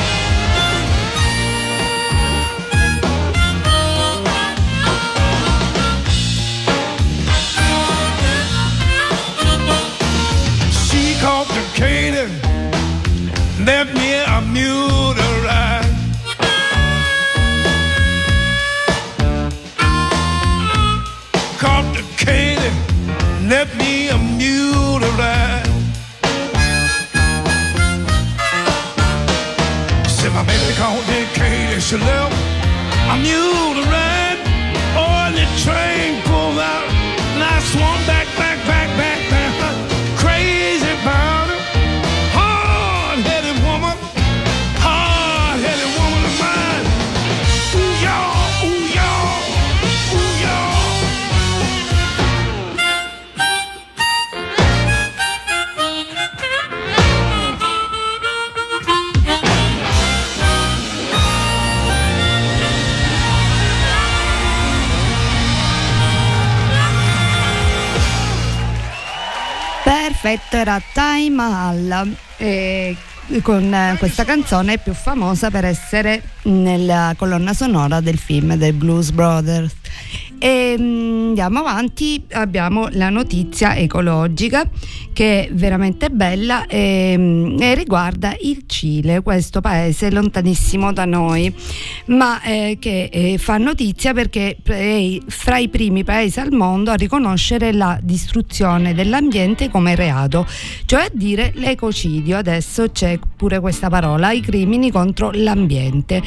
She 10.86 11.04
called 11.22 11.50
the 11.58 11.64
Katie, 11.80 12.30
left 13.64 13.99
she 31.90 31.98
left, 31.98 32.36
I 33.10 33.18
knew 33.18 33.82
the 33.82 33.89
era 70.52 70.82
Time 70.94 71.30
Mahal. 71.30 72.16
eh, 72.38 72.96
con 73.42 73.96
questa 74.00 74.26
canzone 74.26 74.80
più 74.80 74.94
famosa 74.94 75.52
per 75.52 75.66
essere 75.66 76.22
nella 76.44 77.14
colonna 77.16 77.54
sonora 77.54 78.00
del 78.02 78.18
film 78.18 78.58
The 78.58 78.74
Blues 78.74 79.12
Brothers. 79.12 79.79
E 80.40 80.76
mm, 80.80 81.28
andiamo 81.30 81.60
avanti, 81.60 82.24
abbiamo 82.32 82.88
la 82.92 83.10
notizia 83.10 83.76
ecologica 83.76 84.68
che 85.14 85.48
è 85.48 85.50
veramente 85.52 86.10
bella 86.10 86.66
e, 86.66 87.14
mm, 87.18 87.62
e 87.62 87.76
riguarda 87.76 88.36
il 88.42 88.64
Cile, 88.66 89.22
questo 89.22 89.60
paese 89.60 90.10
lontanissimo 90.12 90.94
da 90.94 91.04
noi, 91.04 91.54
ma 92.06 92.42
eh, 92.42 92.78
che 92.80 93.10
eh, 93.12 93.38
fa 93.38 93.58
notizia 93.58 94.14
perché 94.14 94.58
è 94.64 95.18
fra 95.28 95.58
i 95.58 95.68
primi 95.68 96.04
paesi 96.04 96.40
al 96.40 96.52
mondo 96.52 96.92
a 96.92 96.96
riconoscere 96.96 97.74
la 97.74 98.00
distruzione 98.02 98.94
dell'ambiente 98.94 99.70
come 99.70 99.96
reato, 99.96 100.46
cioè 100.86 101.02
a 101.02 101.10
dire 101.12 101.52
l'ecocidio. 101.56 102.38
Adesso 102.38 102.92
c'è 102.92 103.20
pure 103.36 103.60
questa 103.60 103.90
parola, 103.90 104.32
i 104.32 104.40
crimini 104.40 104.90
contro 104.92 105.32
l'ambiente. 105.34 106.22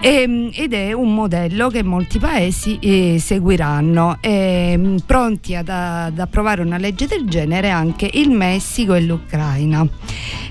E, 0.00 0.50
ed 0.54 0.72
è 0.74 0.92
un 0.92 1.12
modello 1.12 1.68
che 1.70 1.82
molti 1.82 2.18
paesi 2.20 2.78
eh, 2.80 3.16
seguiranno. 3.48 4.18
E, 4.20 4.96
pronti 5.06 5.54
ad, 5.54 5.68
ad 5.68 6.18
approvare 6.18 6.60
una 6.60 6.76
legge 6.76 7.06
del 7.06 7.24
genere 7.26 7.70
anche 7.70 8.08
il 8.12 8.30
Messico 8.30 8.94
e 8.94 9.00
l'Ucraina. 9.00 9.86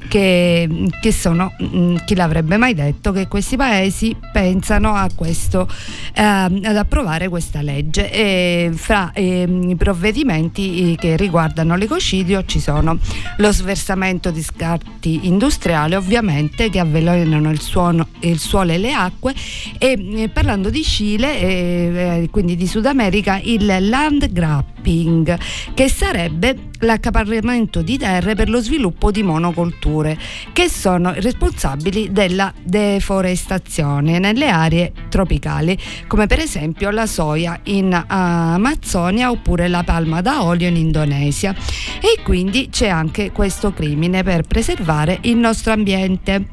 Che, 0.07 0.89
che 1.01 1.11
sono, 1.11 1.53
mm, 1.61 1.97
chi 2.05 2.15
l'avrebbe 2.15 2.55
mai 2.55 2.73
detto, 2.73 3.11
che 3.11 3.27
questi 3.27 3.57
paesi 3.57 4.15
pensano 4.31 4.93
a 4.93 5.09
questo, 5.13 5.67
ehm, 6.13 6.61
ad 6.63 6.77
approvare 6.77 7.27
questa 7.27 7.61
legge. 7.61 8.09
E 8.09 8.71
fra 8.73 9.11
ehm, 9.13 9.71
i 9.71 9.75
provvedimenti 9.75 10.93
eh, 10.93 10.95
che 10.95 11.17
riguardano 11.17 11.75
l'ecocidio 11.75 12.45
ci 12.45 12.61
sono 12.61 12.97
lo 13.37 13.51
sversamento 13.51 14.31
di 14.31 14.41
scarti 14.41 15.27
industriali, 15.27 15.95
ovviamente, 15.95 16.69
che 16.69 16.79
avvelenano 16.79 17.51
il, 17.51 17.59
suono- 17.59 18.07
il 18.21 18.39
suolo 18.39 18.71
e 18.71 18.77
le 18.77 18.93
acque. 18.93 19.35
E 19.77 20.21
eh, 20.21 20.29
parlando 20.29 20.69
di 20.69 20.83
Cile, 20.83 21.37
eh, 21.37 22.21
eh, 22.21 22.29
quindi 22.31 22.55
di 22.55 22.65
Sud 22.65 22.85
America, 22.87 23.39
il 23.43 23.65
land 23.89 24.31
grabbing, 24.31 25.37
che 25.73 25.89
sarebbe 25.89 26.69
l'accaparramento 26.79 27.81
di 27.81 27.97
terre 27.97 28.35
per 28.35 28.49
lo 28.49 28.61
sviluppo 28.61 29.11
di 29.11 29.23
monocolture, 29.23 30.17
che 30.53 30.69
sono 30.69 31.13
responsabili 31.15 32.11
della 32.11 32.53
deforestazione 32.61 34.19
nelle 34.19 34.49
aree 34.49 34.91
tropicali, 35.09 35.77
come 36.07 36.27
per 36.27 36.39
esempio 36.39 36.89
la 36.89 37.05
soia 37.05 37.59
in 37.63 37.93
Amazzonia 38.07 39.31
oppure 39.31 39.67
la 39.67 39.83
palma 39.83 40.21
da 40.21 40.43
olio 40.43 40.67
in 40.67 40.75
Indonesia. 40.75 41.55
E 41.99 42.21
quindi 42.23 42.69
c'è 42.69 42.87
anche 42.87 43.31
questo 43.31 43.73
crimine 43.73 44.23
per 44.23 44.43
preservare 44.43 45.19
il 45.21 45.37
nostro 45.37 45.73
ambiente, 45.73 46.47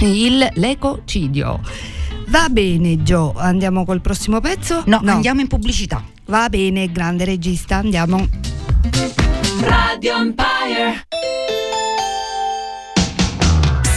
il 0.00 0.48
l'ecocidio. 0.54 1.60
Va 2.30 2.48
bene 2.48 3.02
Gio, 3.02 3.32
andiamo 3.36 3.84
col 3.84 4.00
prossimo 4.00 4.40
pezzo? 4.40 4.84
No, 4.86 5.02
andiamo 5.04 5.40
in 5.40 5.48
pubblicità. 5.48 6.00
Va 6.26 6.48
bene, 6.48 6.92
grande 6.92 7.24
regista, 7.24 7.78
andiamo. 7.78 8.24
Radio 9.58 10.16
Empire. 10.16 11.59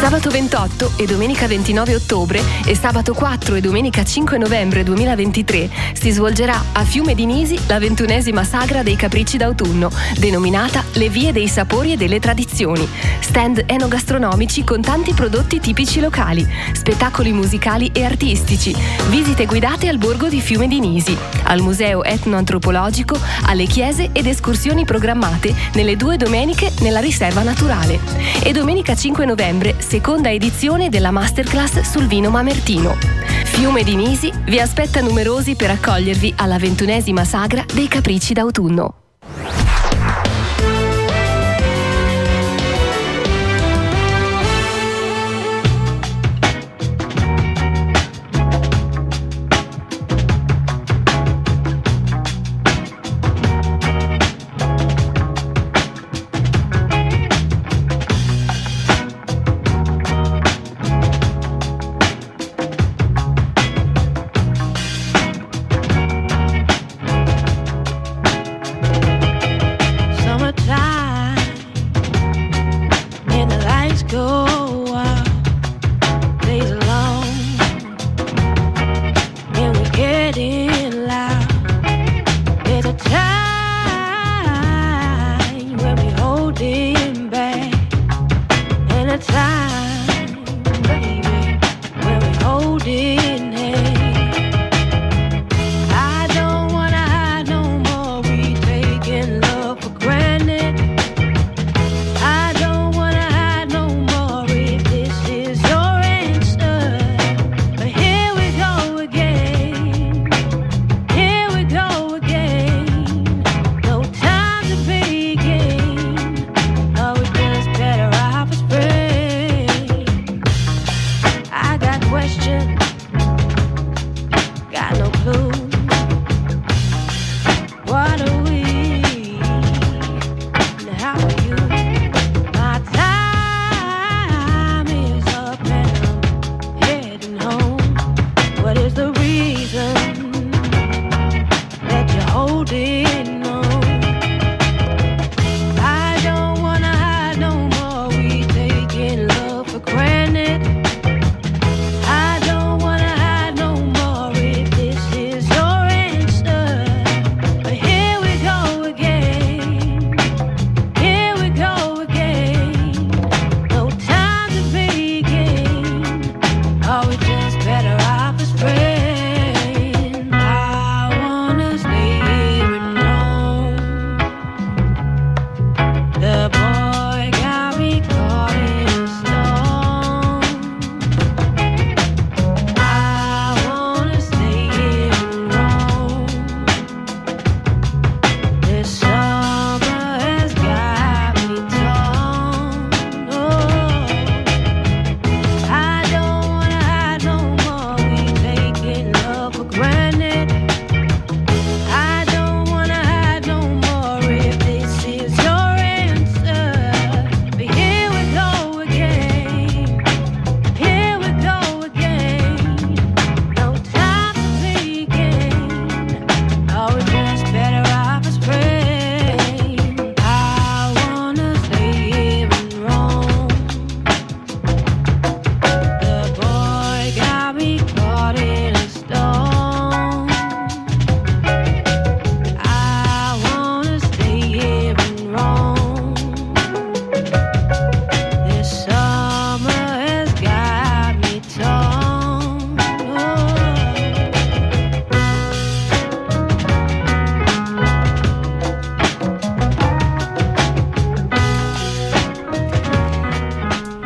Sabato 0.00 0.30
28 0.30 0.92
e 0.96 1.04
domenica 1.04 1.46
29 1.46 1.94
ottobre 1.94 2.40
e 2.64 2.74
sabato 2.74 3.12
4 3.12 3.54
e 3.56 3.60
domenica 3.60 4.02
5 4.02 4.38
novembre 4.38 4.82
2023 4.82 5.68
si 5.92 6.10
svolgerà 6.10 6.58
a 6.72 6.84
Fiume 6.84 7.14
di 7.14 7.26
Nisi 7.26 7.60
la 7.66 7.78
ventunesima 7.78 8.42
sagra 8.42 8.82
dei 8.82 8.96
capricci 8.96 9.36
d'autunno, 9.36 9.90
denominata 10.16 10.82
Le 10.94 11.10
vie 11.10 11.32
dei 11.32 11.48
sapori 11.48 11.92
e 11.92 11.96
delle 11.98 12.18
tradizioni. 12.18 12.88
Stand 13.20 13.64
enogastronomici 13.66 14.64
con 14.64 14.80
tanti 14.80 15.12
prodotti 15.12 15.60
tipici 15.60 16.00
locali, 16.00 16.48
spettacoli 16.72 17.32
musicali 17.32 17.90
e 17.92 18.02
artistici, 18.02 18.74
visite 19.10 19.44
guidate 19.44 19.86
al 19.88 19.98
borgo 19.98 20.28
di 20.28 20.40
Fiume 20.40 20.66
di 20.66 20.80
Nisi, 20.80 21.16
al 21.44 21.60
museo 21.60 22.02
etnoantropologico, 22.04 23.20
alle 23.44 23.66
chiese 23.66 24.08
ed 24.12 24.26
escursioni 24.26 24.86
programmate 24.86 25.54
nelle 25.74 25.96
due 25.96 26.16
domeniche 26.16 26.72
nella 26.80 27.00
riserva 27.00 27.42
naturale. 27.42 28.00
E 28.42 28.50
domenica 28.52 28.96
5 28.96 29.26
novembre 29.26 29.74
seconda 29.90 30.30
edizione 30.30 30.88
della 30.88 31.10
masterclass 31.10 31.80
sul 31.80 32.06
vino 32.06 32.30
mamertino. 32.30 32.96
Fiume 33.46 33.82
di 33.82 33.96
Nisi 33.96 34.30
vi 34.44 34.60
aspetta 34.60 35.00
numerosi 35.00 35.56
per 35.56 35.70
accogliervi 35.70 36.34
alla 36.36 36.58
ventunesima 36.58 37.24
sagra 37.24 37.64
dei 37.74 37.88
capricci 37.88 38.32
d'autunno. 38.32 38.99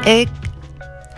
E 0.04 0.28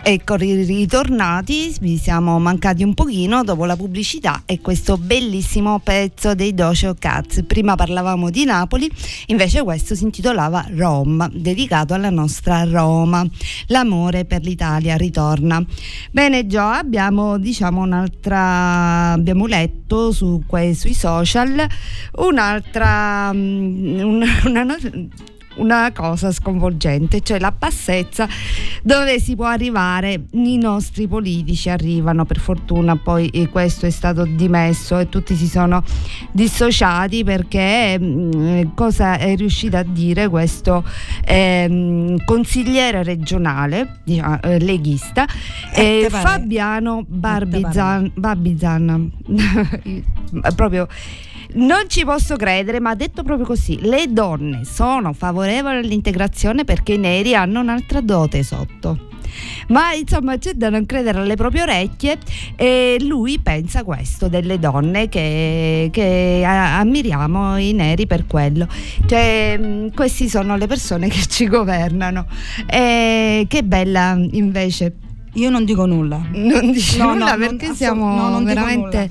Ecco, 0.09 0.35
ri- 0.35 0.63
ritornati, 0.63 1.75
vi 1.81 1.97
siamo 1.97 2.39
mancati 2.39 2.81
un 2.81 2.93
pochino 2.93 3.43
dopo 3.43 3.65
la 3.65 3.75
pubblicità 3.75 4.43
e 4.45 4.61
questo 4.61 4.97
bellissimo 4.97 5.79
pezzo 5.79 6.33
dei 6.33 6.53
Doce 6.53 6.95
Cats. 6.97 7.43
Prima 7.45 7.75
parlavamo 7.75 8.29
di 8.29 8.45
Napoli, 8.45 8.89
invece 9.25 9.63
questo 9.63 9.95
si 9.95 10.05
intitolava 10.05 10.65
Roma, 10.69 11.29
dedicato 11.33 11.93
alla 11.93 12.09
nostra 12.09 12.63
Roma. 12.63 13.27
L'amore 13.65 14.23
per 14.23 14.43
l'Italia 14.43 14.95
ritorna. 14.95 15.61
Bene 16.09 16.47
Gio, 16.47 16.61
abbiamo 16.61 17.37
diciamo 17.37 17.81
un'altra, 17.81 19.11
abbiamo 19.11 19.45
letto 19.45 20.13
su 20.13 20.41
sui 20.73 20.93
social 20.93 21.67
un'altra, 22.13 23.33
mm, 23.33 23.99
un- 23.99 24.23
una, 24.45 24.77
una 25.57 25.91
cosa 25.93 26.31
sconvolgente, 26.31 27.21
cioè 27.21 27.39
la 27.39 27.51
bassezza 27.51 28.27
dove 28.83 29.19
si 29.19 29.35
può 29.35 29.45
arrivare. 29.45 30.25
I 30.31 30.57
nostri 30.57 31.07
politici 31.07 31.69
arrivano, 31.69 32.25
per 32.25 32.39
fortuna 32.39 32.95
poi 32.95 33.27
eh, 33.29 33.49
questo 33.49 33.85
è 33.85 33.89
stato 33.89 34.25
dimesso 34.25 34.97
e 34.97 35.09
tutti 35.09 35.35
si 35.35 35.47
sono 35.47 35.83
dissociati 36.31 37.23
perché 37.23 37.97
mm, 37.99 38.61
cosa 38.75 39.17
è 39.17 39.35
riuscito 39.35 39.77
a 39.77 39.83
dire 39.83 40.27
questo 40.27 40.83
ehm, 41.25 42.23
consigliere 42.25 43.03
regionale 43.03 43.99
diciamo, 44.03 44.41
eh, 44.41 44.59
leghista 44.59 45.25
Eh, 45.73 46.03
eh? 46.03 46.09
Fabiano 46.09 47.03
Barbizan, 47.07 48.11
Barbizan 48.15 49.11
proprio 50.55 50.87
non 51.57 51.83
ci 51.87 52.03
posso 52.05 52.35
credere, 52.35 52.79
ma 52.79 52.91
ha 52.91 52.95
detto 52.95 53.23
proprio 53.23 53.45
così: 53.45 53.77
le 53.81 54.05
donne 54.09 54.63
sono 54.65 55.13
favorevoli 55.13 55.77
all'integrazione 55.77 56.63
perché 56.63 56.93
i 56.93 56.97
neri 56.97 57.35
hanno 57.35 57.59
un'altra 57.59 58.01
dote 58.01 58.43
sotto. 58.43 59.05
Ma 59.67 59.93
insomma 59.93 60.37
c'è 60.39 60.53
da 60.53 60.69
non 60.69 60.85
credere 60.87 61.19
alle 61.19 61.35
proprie 61.35 61.61
orecchie 61.61 62.17
e 62.55 62.97
lui 63.01 63.37
pensa 63.39 63.83
questo 63.83 64.29
delle 64.29 64.57
donne 64.57 65.09
che, 65.09 65.89
che 65.91 66.41
ammiriamo 66.45 67.57
i 67.57 67.73
neri 67.73 68.07
per 68.07 68.25
quello. 68.25 68.67
Cioè, 69.05 69.57
mh, 69.59 69.93
queste 69.93 70.27
sono 70.27 70.55
le 70.57 70.65
persone 70.65 71.07
che 71.09 71.21
ci 71.27 71.47
governano. 71.47 72.25
E 72.65 73.45
che 73.47 73.63
bella 73.63 74.17
invece 74.31 74.95
Io 75.33 75.49
non 75.51 75.65
dico 75.65 75.85
nulla. 75.85 76.19
non 76.31 76.71
dici 76.71 76.97
No, 76.97 77.07
no, 77.07 77.13
nulla 77.13 77.35
non- 77.35 77.39
perché 77.39 77.55
assolut- 77.65 77.75
siamo 77.77 78.15
no, 78.15 78.29
non 78.29 78.43
veramente 78.43 79.09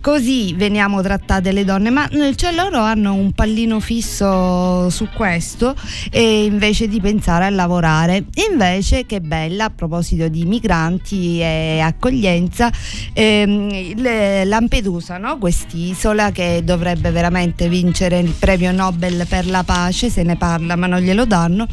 così 0.00 0.54
veniamo 0.54 1.02
trattate 1.02 1.52
le 1.52 1.64
donne 1.64 1.90
ma 1.90 2.08
cioè 2.34 2.52
loro 2.52 2.78
hanno 2.78 3.14
un 3.14 3.32
pallino 3.32 3.80
fisso 3.80 4.88
su 4.90 5.08
questo 5.14 5.74
e 6.10 6.44
invece 6.44 6.88
di 6.88 7.00
pensare 7.00 7.46
a 7.46 7.50
lavorare 7.50 8.24
invece 8.50 9.06
che 9.06 9.20
bella 9.20 9.64
a 9.64 9.70
proposito 9.70 10.28
di 10.28 10.44
migranti 10.44 11.40
e 11.40 11.80
accoglienza 11.80 12.70
ehm, 13.12 14.44
Lampedusa 14.46 15.18
no? 15.18 15.38
quest'isola 15.38 16.30
che 16.30 16.62
dovrebbe 16.64 17.10
veramente 17.10 17.68
vincere 17.68 18.18
il 18.18 18.34
premio 18.38 18.72
Nobel 18.72 19.26
per 19.28 19.46
la 19.46 19.62
pace 19.62 20.10
se 20.10 20.22
ne 20.22 20.36
parla 20.36 20.76
ma 20.76 20.86
non 20.86 21.00
glielo 21.00 21.24
danno 21.24 21.66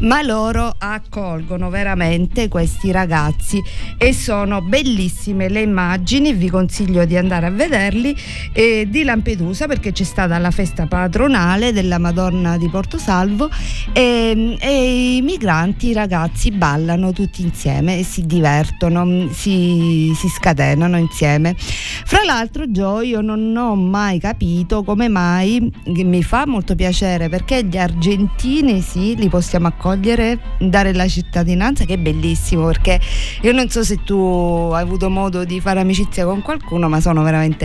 ma 0.00 0.22
loro 0.22 0.74
accolgono 0.78 1.70
veramente 1.70 2.48
questi 2.48 2.90
ragazzi 2.90 3.62
e 3.96 4.12
sono 4.12 4.60
bellissime 4.60 5.48
le 5.48 5.60
immagini, 5.60 6.32
vi 6.32 6.50
consiglio 6.50 7.04
di 7.04 7.16
andare 7.16 7.46
a 7.46 7.50
vederli, 7.68 8.16
eh, 8.52 8.86
di 8.88 9.04
Lampedusa 9.04 9.66
perché 9.66 9.92
c'è 9.92 10.04
stata 10.04 10.38
la 10.38 10.50
festa 10.50 10.86
patronale 10.86 11.72
della 11.72 11.98
Madonna 11.98 12.56
di 12.56 12.68
Portosalvo 12.68 13.50
e, 13.92 14.56
e 14.58 15.16
i 15.16 15.22
migranti, 15.22 15.88
i 15.88 15.92
ragazzi 15.92 16.50
ballano 16.50 17.12
tutti 17.12 17.42
insieme 17.42 17.98
e 17.98 18.04
si 18.04 18.26
divertono, 18.26 19.04
mm, 19.04 19.28
si, 19.30 20.12
si 20.16 20.28
scatenano 20.28 20.96
insieme. 20.96 21.54
Fra 21.58 22.24
l'altro 22.24 22.70
Gio 22.70 23.02
io 23.02 23.20
non 23.20 23.54
ho 23.56 23.74
mai 23.74 24.18
capito 24.18 24.82
come 24.82 25.08
mai, 25.08 25.70
mi 25.86 26.22
fa 26.22 26.46
molto 26.46 26.74
piacere 26.74 27.28
perché 27.28 27.64
gli 27.64 27.76
argentini 27.76 28.80
sì, 28.80 29.14
li 29.16 29.28
possiamo 29.28 29.66
accogliere, 29.66 30.38
dare 30.58 30.94
la 30.94 31.06
cittadinanza 31.06 31.84
che 31.84 31.94
è 31.94 31.98
bellissimo 31.98 32.66
perché 32.66 32.98
io 33.42 33.52
non 33.52 33.68
so 33.68 33.84
se 33.84 34.02
tu 34.04 34.70
hai 34.72 34.82
avuto 34.82 35.10
modo 35.10 35.44
di 35.44 35.60
fare 35.60 35.80
amicizia 35.80 36.24
con 36.24 36.40
qualcuno 36.40 36.88
ma 36.88 37.00
sono 37.00 37.22
veramente 37.22 37.57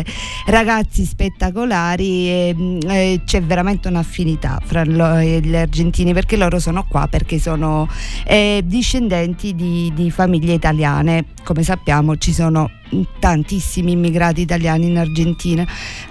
ragazzi 0.46 1.06
spettacolari 1.06 2.30
e, 2.30 2.56
mm, 2.58 2.80
e 2.90 3.22
c'è 3.26 3.42
veramente 3.44 3.88
un'affinità 3.88 4.60
fra 4.64 4.84
lo- 4.86 5.20
gli 5.22 5.56
argentini 5.56 6.14
perché 6.14 6.38
loro 6.38 6.60
sono 6.60 6.86
qua 6.88 7.08
perché 7.08 7.40
sono 7.40 7.88
eh, 8.26 8.62
discendenti 8.66 9.54
di, 9.54 9.92
di 9.94 10.10
famiglie 10.10 10.54
italiane. 10.54 11.26
Come 11.44 11.64
sappiamo 11.64 12.16
ci 12.18 12.34
sono 12.34 12.70
tantissimi 13.20 13.92
immigrati 13.92 14.42
italiani 14.42 14.88
in 14.88 14.98
Argentina. 14.98 15.66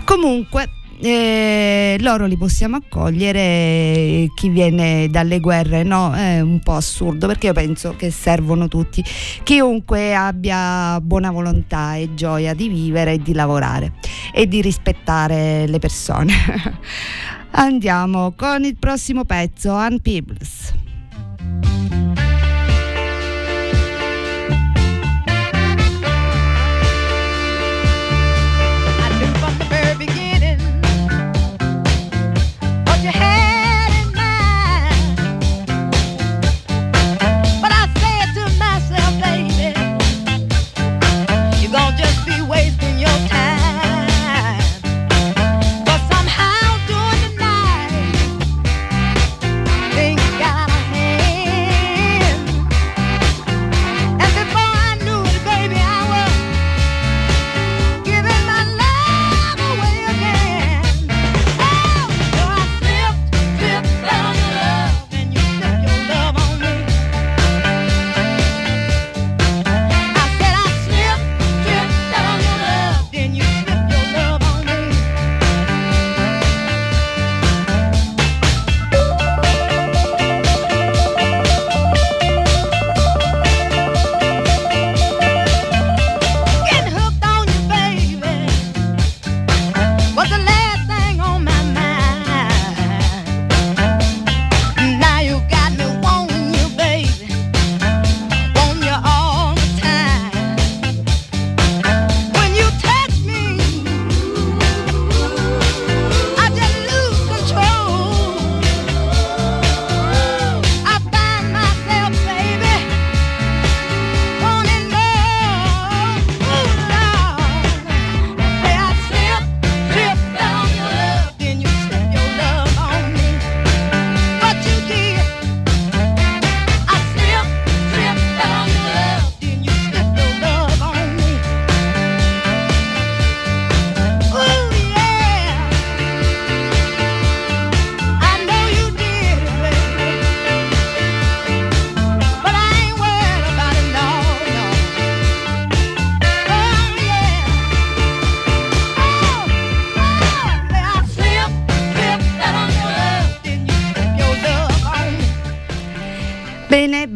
Comunque 0.05 0.69
eh, 1.05 1.97
loro 1.99 2.27
li 2.27 2.37
possiamo 2.37 2.77
accogliere 2.77 4.29
chi 4.37 4.49
viene 4.49 5.09
dalle 5.11 5.41
guerre 5.41 5.83
no? 5.83 6.13
È 6.13 6.41
un 6.41 6.61
po' 6.61 6.75
assurdo 6.75 7.27
perché 7.27 7.47
io 7.47 7.53
penso 7.53 7.97
che 7.97 8.11
servono 8.13 8.69
tutti. 8.69 9.05
Chiunque 9.43 10.15
abbia 10.15 11.01
buona 11.01 11.33
volontà 11.33 11.97
e 11.97 12.15
gioia 12.15 12.55
di 12.55 12.69
vivere 12.69 13.15
e 13.15 13.19
di 13.19 13.35
lavorare 13.35 13.95
e 14.33 14.47
di 14.47 14.63
rispettare 14.63 15.67
le 15.67 15.79
persone. 15.81 16.35
Andiamo 17.55 18.33
con 18.37 18.65
il 18.65 18.77
prossimo 18.79 19.25
pezzo 19.25 19.73
Ann 19.73 19.97
Peebles 19.97 20.73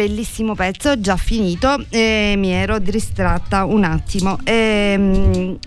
bellissimo 0.06 0.54
pezzo, 0.54 1.00
già 1.00 1.16
finito 1.16 1.84
e 1.88 2.34
mi 2.38 2.50
ero 2.50 2.78
distratta 2.78 3.64
un 3.64 3.82
attimo. 3.82 4.38
Ehm, 4.44 5.58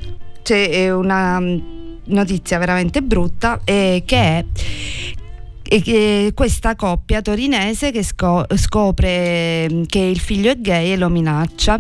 c'è 0.42 0.90
una 0.90 1.40
mm, 1.40 1.60
notizia 2.06 2.58
veramente 2.58 3.02
brutta 3.02 3.60
eh, 3.66 4.04
che 4.06 4.18
è 4.18 4.46
e 5.72 5.84
che 5.84 6.32
questa 6.34 6.76
coppia 6.76 7.22
torinese 7.22 7.92
che 7.92 8.02
sco- 8.02 8.44
scopre 8.56 9.70
mm, 9.72 9.84
che 9.84 10.00
il 10.00 10.20
figlio 10.20 10.50
è 10.50 10.60
gay 10.60 10.94
e 10.94 10.98
lo 10.98 11.10
minaccia, 11.10 11.80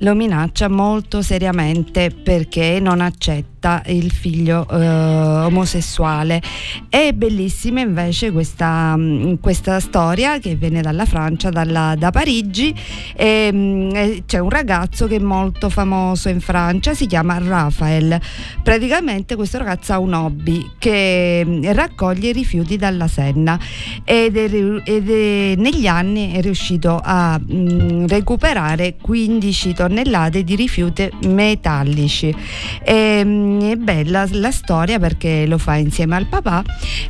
lo 0.00 0.14
minaccia 0.14 0.68
molto 0.68 1.22
seriamente 1.22 2.10
perché 2.10 2.78
non 2.80 3.00
accetta 3.00 3.82
il 3.86 4.10
figlio 4.10 4.68
eh, 4.68 4.86
omosessuale. 4.86 6.42
È 6.90 7.12
bellissima 7.12 7.80
invece 7.80 8.30
questa, 8.30 8.94
mm, 8.96 9.36
questa 9.40 9.80
storia 9.80 10.38
che 10.38 10.54
viene 10.54 10.82
dalla 10.82 11.06
Francia, 11.06 11.48
dalla- 11.48 11.94
da 11.96 12.10
Parigi. 12.10 12.74
Mm, 13.22 13.94
e 13.94 14.22
c'è 14.26 14.38
un 14.38 14.50
ragazzo 14.50 15.06
che 15.06 15.16
è 15.16 15.18
molto 15.18 15.70
famoso 15.70 16.28
in 16.28 16.40
Francia, 16.40 16.92
si 16.92 17.06
chiama 17.06 17.38
Raphael. 17.38 18.20
Praticamente 18.62 19.34
questo 19.34 19.56
ragazzo 19.56 19.94
ha 19.94 19.98
un 19.98 20.12
hobby 20.12 20.72
che 20.78 21.60
raccoglie 21.72 22.32
rifiuti 22.32 22.76
dalla 22.76 23.08
Senna 23.30 23.58
ed, 24.04 24.36
è 24.36 24.44
ed 24.84 25.10
è- 25.10 25.54
negli 25.56 25.86
anni 25.86 26.32
è 26.32 26.40
riuscito 26.40 27.00
a 27.02 27.38
mm, 27.40 28.06
recuperare 28.06 28.96
15 29.00 29.72
tonnellate 29.74 30.42
di 30.42 30.56
rifiuti 30.56 31.08
metallici. 31.26 32.34
E, 32.82 33.22
mm, 33.24 33.60
è 33.60 33.76
bella 33.76 34.26
la 34.32 34.50
storia 34.50 34.98
perché 34.98 35.46
lo 35.46 35.58
fa 35.58 35.76
insieme 35.76 36.16
al 36.16 36.26
papà, 36.26 36.62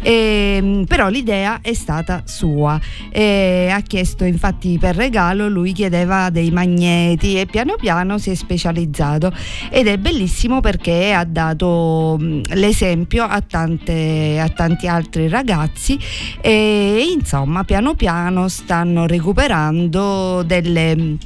e, 0.03 0.59
mm, 0.61 0.83
però 0.85 1.09
l'idea 1.09 1.61
è 1.63 1.73
stata 1.73 2.23
sua. 2.27 2.79
E 3.11 3.71
ha 3.73 3.81
chiesto 3.81 4.25
infatti 4.25 4.77
per 4.79 4.97
regalo, 4.97 5.49
lui 5.49 5.73
chiedeva 5.73 6.31
dei 6.31 6.51
magneti 6.51 7.39
e 7.39 7.47
piano 7.47 7.77
piano 7.77 8.19
si 8.19 8.31
è 8.31 8.35
specializzato 8.35 9.33
ed 9.71 9.87
è 9.87 9.97
bellissimo 9.97 10.61
perché 10.61 11.13
ha 11.13 11.25
dato 11.25 12.19
mm, 12.21 12.43
l'esempio 12.55 13.25
a, 13.25 13.41
tante- 13.41 14.39
a 14.41 14.49
tanti 14.49 14.87
altri 14.87 15.29
ragazzi 15.29 15.99
e 16.41 17.07
insomma 17.13 17.65
piano 17.65 17.95
piano 17.95 18.49
stanno 18.49 19.07
recuperando 19.07 20.43
delle 20.43 21.19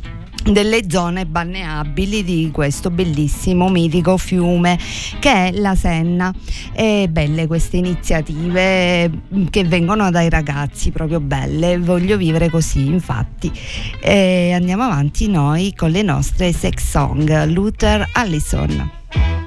delle 0.45 0.82
zone 0.89 1.24
balneabili 1.24 2.22
di 2.22 2.51
questo 2.53 2.91
bellissimo 2.91 3.70
mitico 3.70 4.16
fiume 4.18 4.78
che 5.18 5.32
è 5.32 5.53
la 5.53 5.74
Senna. 5.74 6.32
E 6.72 7.09
belle 7.11 7.47
queste 7.47 7.78
iniziative 7.78 9.11
che 9.51 9.64
vengono 9.64 10.11
dai 10.11 10.28
ragazzi 10.28 10.91
proprio 10.91 11.20
belle. 11.20 11.78
Voglio 11.78 12.16
vivere 12.16 12.51
così 12.51 12.87
infatti. 12.87 13.51
E 14.01 14.53
andiamo 14.53 14.82
avanti 14.82 15.28
noi 15.28 15.72
con 15.74 15.91
le 15.91 16.03
nostre 16.03 16.53
sex 16.53 16.91
song. 16.91 17.45
Luther 17.47 18.07
Allison 18.12 19.43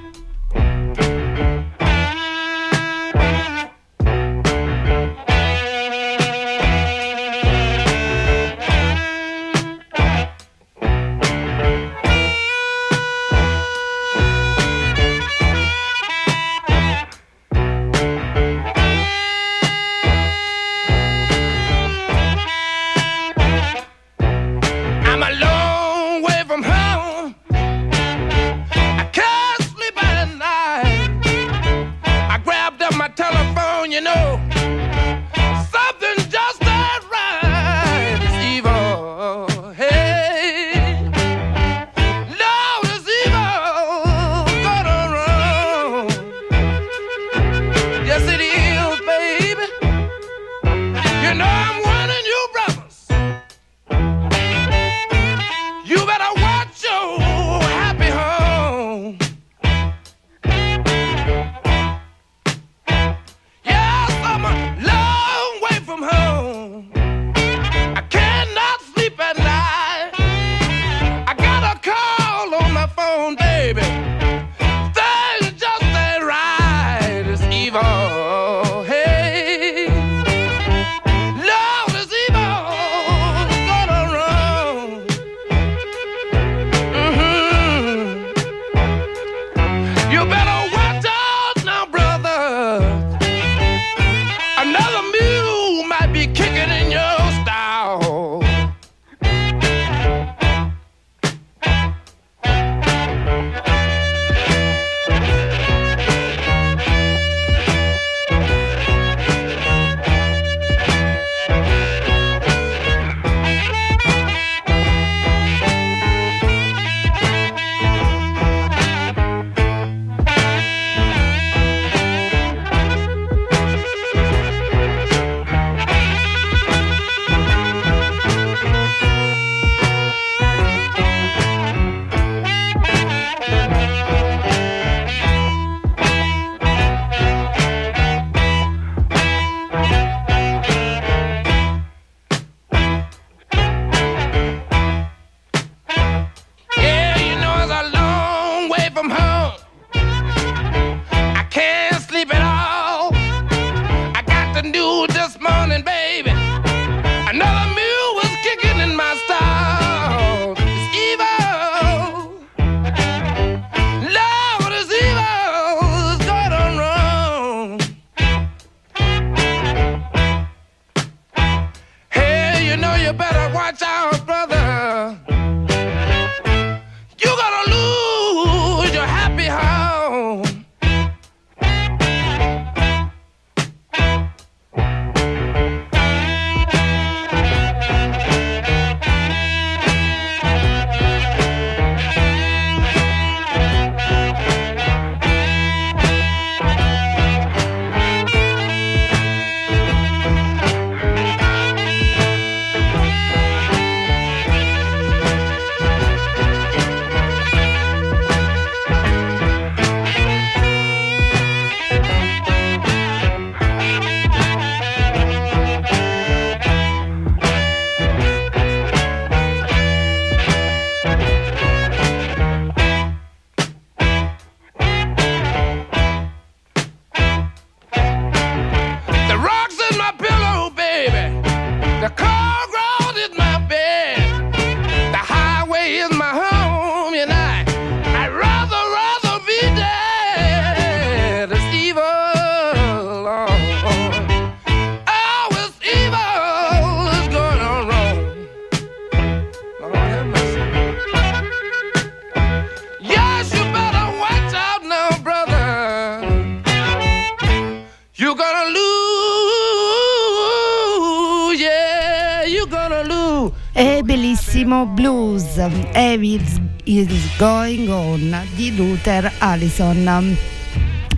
Heavy 265.98 266.40
is 266.84 267.08
Going 267.40 267.90
On 267.90 268.48
di 268.54 268.76
Luther 268.76 269.34
Allison. 269.40 270.38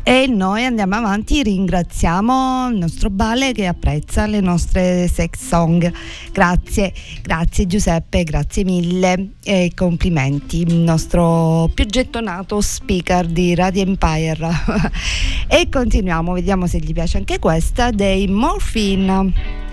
E 0.04 0.26
noi 0.26 0.64
andiamo 0.64 0.96
avanti, 0.96 1.44
ringraziamo 1.44 2.70
il 2.70 2.78
nostro 2.78 3.10
Bale 3.10 3.52
che 3.52 3.68
apprezza 3.68 4.26
le 4.26 4.40
nostre 4.40 5.10
sex 5.10 5.46
song. 5.46 5.92
Grazie, 6.32 6.94
grazie 7.22 7.68
Giuseppe, 7.68 8.24
grazie 8.24 8.64
mille 8.64 9.32
e 9.44 9.74
complimenti, 9.76 10.62
il 10.62 10.76
nostro 10.76 11.70
più 11.74 11.86
gettonato 11.86 12.62
speaker 12.62 13.26
di 13.26 13.56
Radio 13.56 13.82
Empire. 13.82 14.48
e 15.50 15.68
continuiamo, 15.70 16.32
vediamo 16.32 16.68
se 16.68 16.80
gli 16.80 16.94
piace 16.94 17.18
anche 17.18 17.38
questa 17.38 17.92
dei 17.92 18.28
Morphine. 18.28 19.69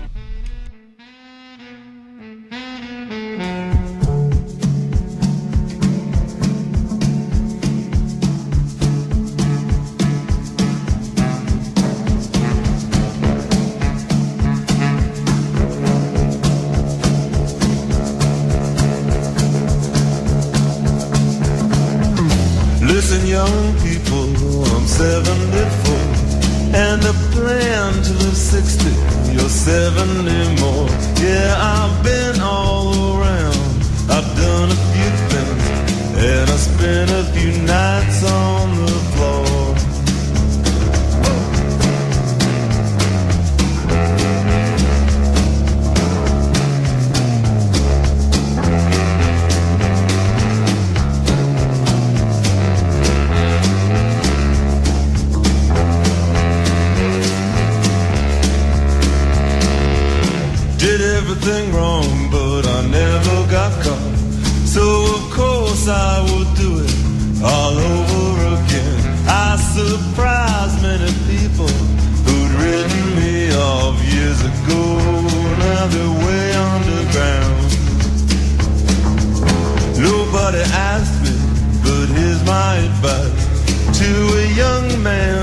Nobody 80.47 80.63
asked 80.71 81.21
me, 81.23 81.35
but 81.83 82.07
here's 82.15 82.41
my 82.45 82.75
advice 82.75 83.99
to 83.99 84.07
a 84.07 84.47
young 84.55 85.03
man 85.03 85.36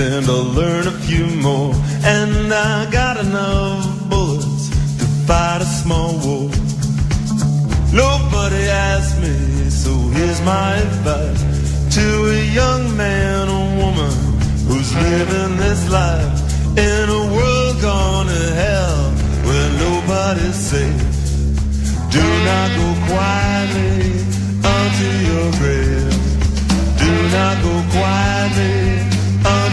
and 0.00 0.26
I'll 0.26 0.44
learn 0.44 0.86
a 0.86 0.96
few 1.06 1.26
more. 1.26 1.74
And 2.02 2.52
I 2.52 2.90
got 2.90 3.18
enough 3.18 4.08
bullets 4.08 4.68
to 4.98 5.04
fight 5.26 5.60
a 5.60 5.64
small 5.64 6.12
war. 6.24 6.48
Nobody 7.92 8.64
asked 8.92 9.20
me, 9.20 9.36
so 9.68 9.92
here's 10.16 10.40
my 10.42 10.76
advice 10.76 11.42
to 11.96 12.04
a 12.30 12.40
young 12.60 12.96
man 12.96 13.48
or 13.48 13.66
woman 13.82 14.14
who's 14.68 14.94
living 14.94 15.56
this 15.58 15.90
life 15.90 16.32
in 16.78 17.08
a 17.08 17.22
world 17.34 17.76
gone 17.82 18.26
to 18.26 18.44
hell 18.62 19.10
where 19.46 19.70
nobody's 19.84 20.56
safe. 20.56 21.02
Do 22.10 22.24
not 22.48 22.68
go 22.80 22.88
quietly 23.10 24.10
onto 24.64 25.08
your 25.28 25.48
grave. 25.60 26.12
Do 27.04 27.12
not 27.36 27.56
go 27.62 27.74
quietly 27.92 29.09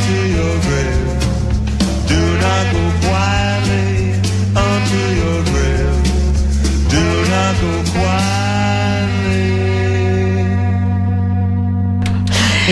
onto 0.07 0.19
your 0.37 0.55
grave. 0.61 1.07
Do 2.07 2.19
not 2.39 2.65
go 2.73 2.83
quietly 3.07 4.13
onto 4.55 5.01
your 5.19 5.39
grave. 5.51 5.97
Do 6.93 7.03
not 7.33 7.53
go 7.61 7.71
quietly. 7.91 9.47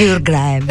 Your 0.05 0.19
grave. 0.19 0.65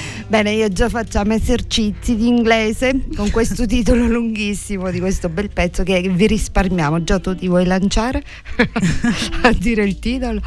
Bene, 0.30 0.52
io 0.52 0.68
già 0.68 0.88
facciamo 0.88 1.34
esercizi 1.34 2.14
di 2.14 2.28
inglese 2.28 3.06
con 3.16 3.32
questo 3.32 3.66
titolo 3.66 4.06
lunghissimo 4.06 4.88
di 4.92 5.00
questo 5.00 5.28
bel 5.28 5.50
pezzo 5.50 5.82
che 5.82 6.00
vi 6.02 6.28
risparmiamo. 6.28 7.02
Già 7.02 7.18
tu 7.18 7.34
ti 7.34 7.48
vuoi 7.48 7.66
lanciare 7.66 8.22
a 9.42 9.50
dire 9.50 9.82
il 9.82 9.98
titolo? 9.98 10.40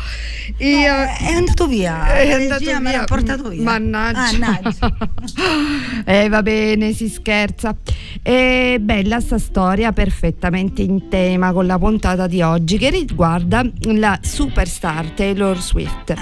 Io 0.60 0.94
è 0.94 1.34
andato 1.34 1.68
via. 1.68 2.14
È 2.14 2.32
andato 2.32 2.64
regia 2.64 2.80
me 2.80 2.92
l'ha 2.92 2.98
via. 3.00 3.04
portato 3.04 3.50
via. 3.50 3.62
Mannaggia. 3.62 4.38
Mannaggia. 4.38 4.96
eh, 6.08 6.30
va 6.30 6.42
bene, 6.42 6.94
si 6.94 7.10
scherza. 7.10 7.76
È 8.22 8.78
bella 8.80 9.20
sta 9.20 9.38
storia, 9.38 9.92
perfettamente 9.92 10.82
in 10.82 11.10
tema 11.10 11.52
con 11.52 11.66
la 11.66 11.78
puntata 11.78 12.28
di 12.28 12.42
oggi 12.42 12.78
che 12.78 12.90
riguarda 12.90 13.70
la 13.82 14.18
superstar 14.22 15.10
Taylor 15.10 15.60
Swift, 15.60 16.14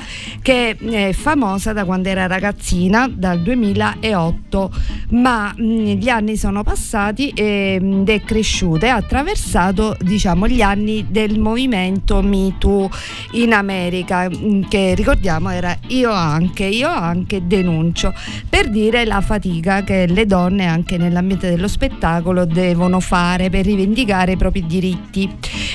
che 0.42 0.76
è 0.76 1.14
famosa 1.14 1.74
da 1.74 1.86
quando 1.86 2.10
era 2.10 2.26
ragazzina, 2.26 3.08
dal 3.08 3.51
2008, 3.56 4.72
ma 5.10 5.54
mh, 5.56 5.64
gli 5.64 6.10
anni 6.10 6.38
sono 6.38 6.64
passati 6.64 7.30
e, 7.30 7.80
ed 7.82 8.10
è 8.10 8.22
cresciuta 8.22 8.86
e 8.86 8.90
ha 8.90 8.96
attraversato 8.96 9.98
diciamo, 10.00 10.48
gli 10.48 10.62
anni 10.62 11.08
del 11.10 11.40
movimento 11.40 12.22
Me 12.22 12.56
Too 12.58 12.90
in 13.34 13.54
America, 13.54 14.30
che 14.70 14.94
ricordiamo 14.96 15.50
era 15.50 15.78
io 15.88 16.12
anche, 16.12 16.66
io 16.66 16.90
anche 16.90 17.46
denuncio, 17.46 18.14
per 18.50 18.70
dire 18.70 19.06
la 19.06 19.22
fatica 19.22 19.84
che 19.84 20.08
le 20.08 20.26
donne 20.26 20.66
anche 20.66 20.98
nell'ambiente 20.98 21.50
dello 21.50 21.68
spettacolo 21.68 22.46
devono 22.46 23.00
fare 23.00 23.50
per 23.50 23.66
rivendicare 23.66 24.34
i 24.34 24.38
propri 24.38 24.66
diritti. 24.66 25.30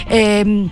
Ehm, 0.09 0.71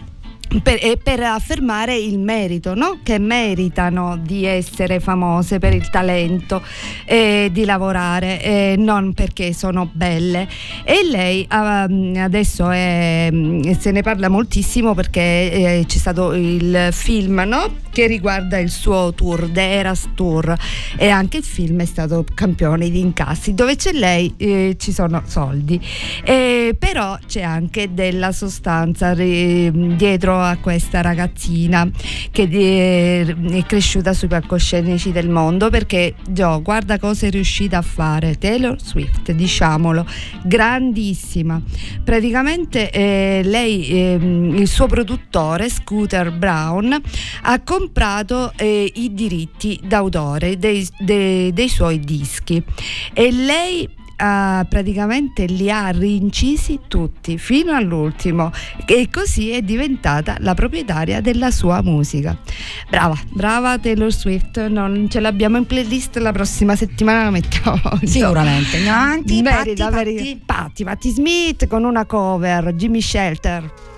per, 0.62 0.78
e 0.80 0.98
per 1.02 1.20
affermare 1.20 1.96
il 1.96 2.18
merito, 2.18 2.74
no? 2.74 3.00
che 3.02 3.18
meritano 3.18 4.16
di 4.16 4.44
essere 4.44 5.00
famose 5.00 5.58
per 5.58 5.74
il 5.74 5.88
talento 5.90 6.62
e 7.04 7.48
di 7.52 7.64
lavorare, 7.64 8.42
e 8.42 8.74
non 8.78 9.12
perché 9.12 9.52
sono 9.52 9.88
belle. 9.92 10.48
E 10.84 11.00
lei 11.08 11.44
ah, 11.48 11.82
adesso 12.18 12.70
è- 12.70 13.30
se 13.78 13.90
ne 13.90 14.02
parla 14.02 14.28
moltissimo 14.28 14.94
perché 14.94 15.20
eh, 15.20 15.84
c'è 15.86 15.98
stato 15.98 16.32
il 16.32 16.88
film 16.92 17.42
no? 17.46 17.82
che 17.90 18.06
riguarda 18.06 18.58
il 18.58 18.70
suo 18.70 19.12
tour, 19.14 19.48
The 19.50 19.72
Eras 19.72 20.08
Tour, 20.14 20.56
e 20.96 21.08
anche 21.08 21.38
il 21.38 21.44
film 21.44 21.80
è 21.80 21.84
stato 21.84 22.24
campione 22.34 22.90
di 22.90 23.00
incassi, 23.00 23.54
dove 23.54 23.76
c'è 23.76 23.92
lei 23.92 24.34
eh, 24.36 24.76
ci 24.78 24.92
sono 24.92 25.22
soldi, 25.26 25.80
Eh, 26.24 26.74
però 26.78 27.16
c'è 27.26 27.42
anche 27.42 27.94
della 27.94 28.32
sostanza 28.32 29.14
dietro 29.14 30.33
dietro 30.34 30.40
a 30.40 30.56
questa 30.56 31.00
ragazzina 31.00 31.88
che 32.30 32.48
eh, 32.50 33.36
è 33.50 33.62
cresciuta 33.64 34.12
sui 34.12 34.28
palcoscenici 34.28 35.12
del 35.12 35.28
mondo 35.28 35.70
perché 35.70 36.14
Joe 36.28 36.60
guarda 36.62 36.98
cosa 36.98 37.26
è 37.26 37.30
riuscita 37.30 37.78
a 37.78 37.82
fare 37.82 38.36
Taylor 38.36 38.80
Swift 38.80 39.32
diciamolo 39.32 40.06
grandissima. 40.44 41.60
Praticamente 42.02 42.90
eh, 42.90 43.42
lei 43.44 43.88
ehm, 43.88 44.56
il 44.56 44.68
suo 44.68 44.86
produttore 44.86 45.68
Scooter 45.68 46.32
Brown 46.32 47.00
ha 47.42 47.62
comprato 47.62 48.52
eh, 48.56 48.90
i 48.94 49.12
diritti 49.12 49.78
d'autore 49.84 50.58
dei, 50.58 50.86
dei- 50.98 51.52
dei 51.52 51.68
suoi 51.68 52.00
dischi 52.00 52.62
e 53.12 53.30
lei 53.30 53.88
ha- 54.16 54.66
praticamente 54.68 55.44
li 55.46 55.70
ha 55.70 55.88
rincisi 55.90 56.80
tutti 56.88 57.38
fino 57.38 57.72
all'ultimo 57.72 58.50
e 58.86 59.08
così 59.10 59.50
è 59.50 59.62
diventata 59.62 60.36
la 60.40 60.54
proprietaria 60.54 61.20
della 61.20 61.50
sua 61.50 61.82
musica. 61.82 62.36
Brava, 62.88 63.18
brava 63.30 63.78
Taylor 63.78 64.12
Swift, 64.12 64.66
non 64.66 65.08
ce 65.08 65.20
l'abbiamo 65.20 65.56
in 65.56 65.66
playlist 65.66 66.16
la 66.18 66.32
prossima 66.32 66.76
settimana 66.76 67.24
la 67.24 67.30
mettiamo. 67.30 67.80
Sicuramente. 68.02 68.78
Merita, 69.42 69.84
Patti, 69.90 69.94
merita. 69.94 70.22
Patti. 70.22 70.42
Patti, 70.44 70.84
Patti 70.84 71.10
Smith 71.10 71.66
con 71.66 71.84
una 71.84 72.04
cover, 72.04 72.74
Jimmy 72.74 73.00
Shelter. 73.00 73.92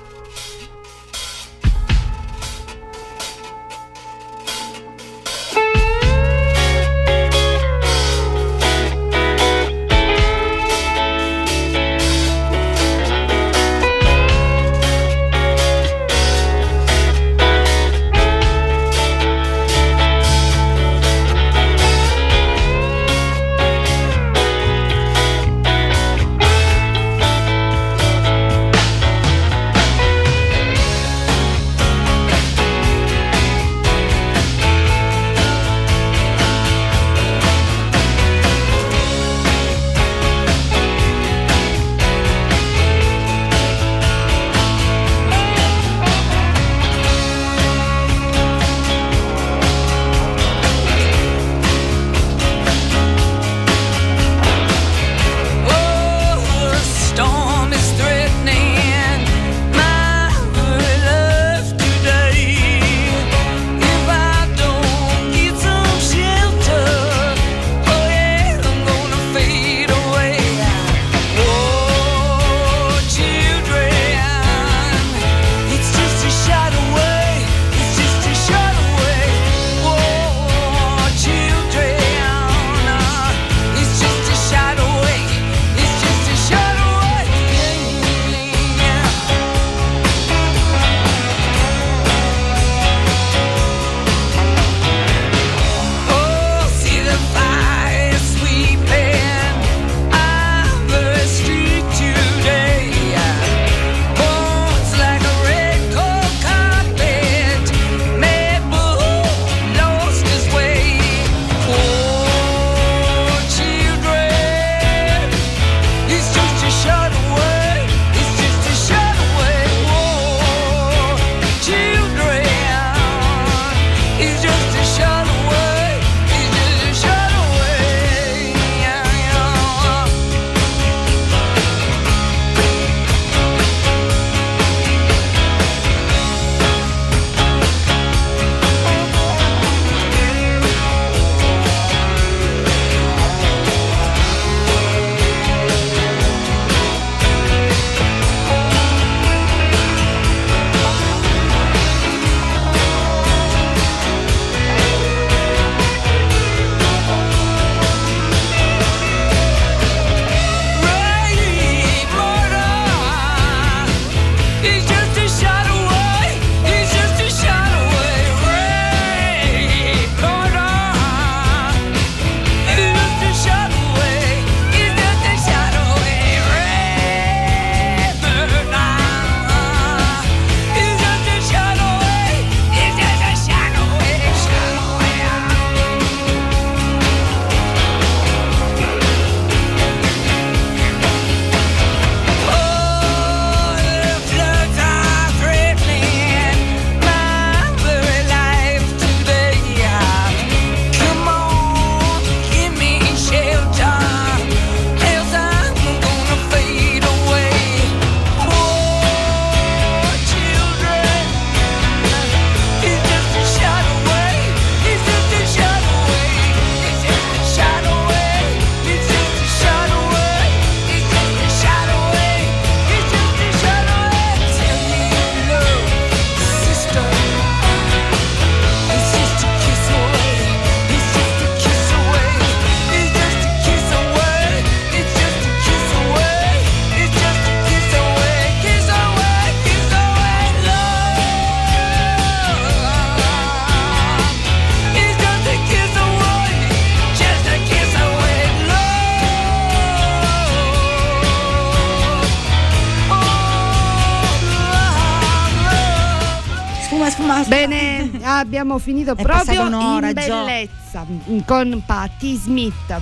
abbiamo 258.23 258.79
finito 258.79 259.15
proprio 259.15 259.67
in 259.67 260.13
Gio. 260.13 260.45
bellezza 260.45 261.07
mm, 261.09 261.39
con 261.47 261.83
Patti 261.85 262.37
Smith. 262.37 263.01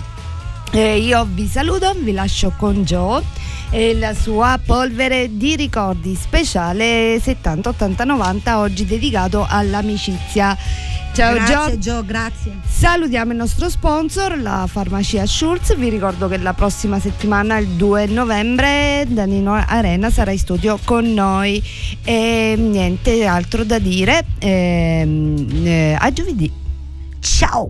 Eh, 0.70 0.98
io 0.98 1.26
vi 1.28 1.46
saluto, 1.46 1.92
vi 1.96 2.12
lascio 2.12 2.52
con 2.56 2.82
Joe 2.84 3.22
e 3.70 3.94
la 3.96 4.14
sua 4.14 4.58
polvere 4.64 5.36
di 5.36 5.56
ricordi 5.56 6.14
speciale 6.14 7.18
70 7.20 7.68
80 7.70 8.04
90 8.04 8.58
oggi 8.58 8.84
dedicato 8.84 9.46
all'amicizia. 9.48 10.56
Ciao 11.14 11.34
grazie 11.34 11.78
Gio. 11.78 11.78
Gio, 11.78 12.04
grazie. 12.04 12.58
Salutiamo 12.66 13.30
il 13.30 13.38
nostro 13.38 13.68
sponsor, 13.68 14.36
la 14.36 14.66
farmacia 14.68 15.24
Schulz. 15.26 15.76
Vi 15.76 15.88
ricordo 15.88 16.26
che 16.26 16.38
la 16.38 16.54
prossima 16.54 16.98
settimana, 16.98 17.56
il 17.58 17.68
2 17.68 18.06
novembre, 18.06 19.06
Danilo 19.06 19.52
Arena 19.52 20.10
sarà 20.10 20.32
in 20.32 20.38
studio 20.38 20.76
con 20.84 21.14
noi. 21.14 21.62
E 22.02 22.56
niente 22.58 23.24
altro 23.26 23.62
da 23.62 23.78
dire. 23.78 24.24
Ehm, 24.40 25.46
eh, 25.62 25.96
a 25.96 26.12
giovedì. 26.12 26.50
Ciao. 27.20 27.68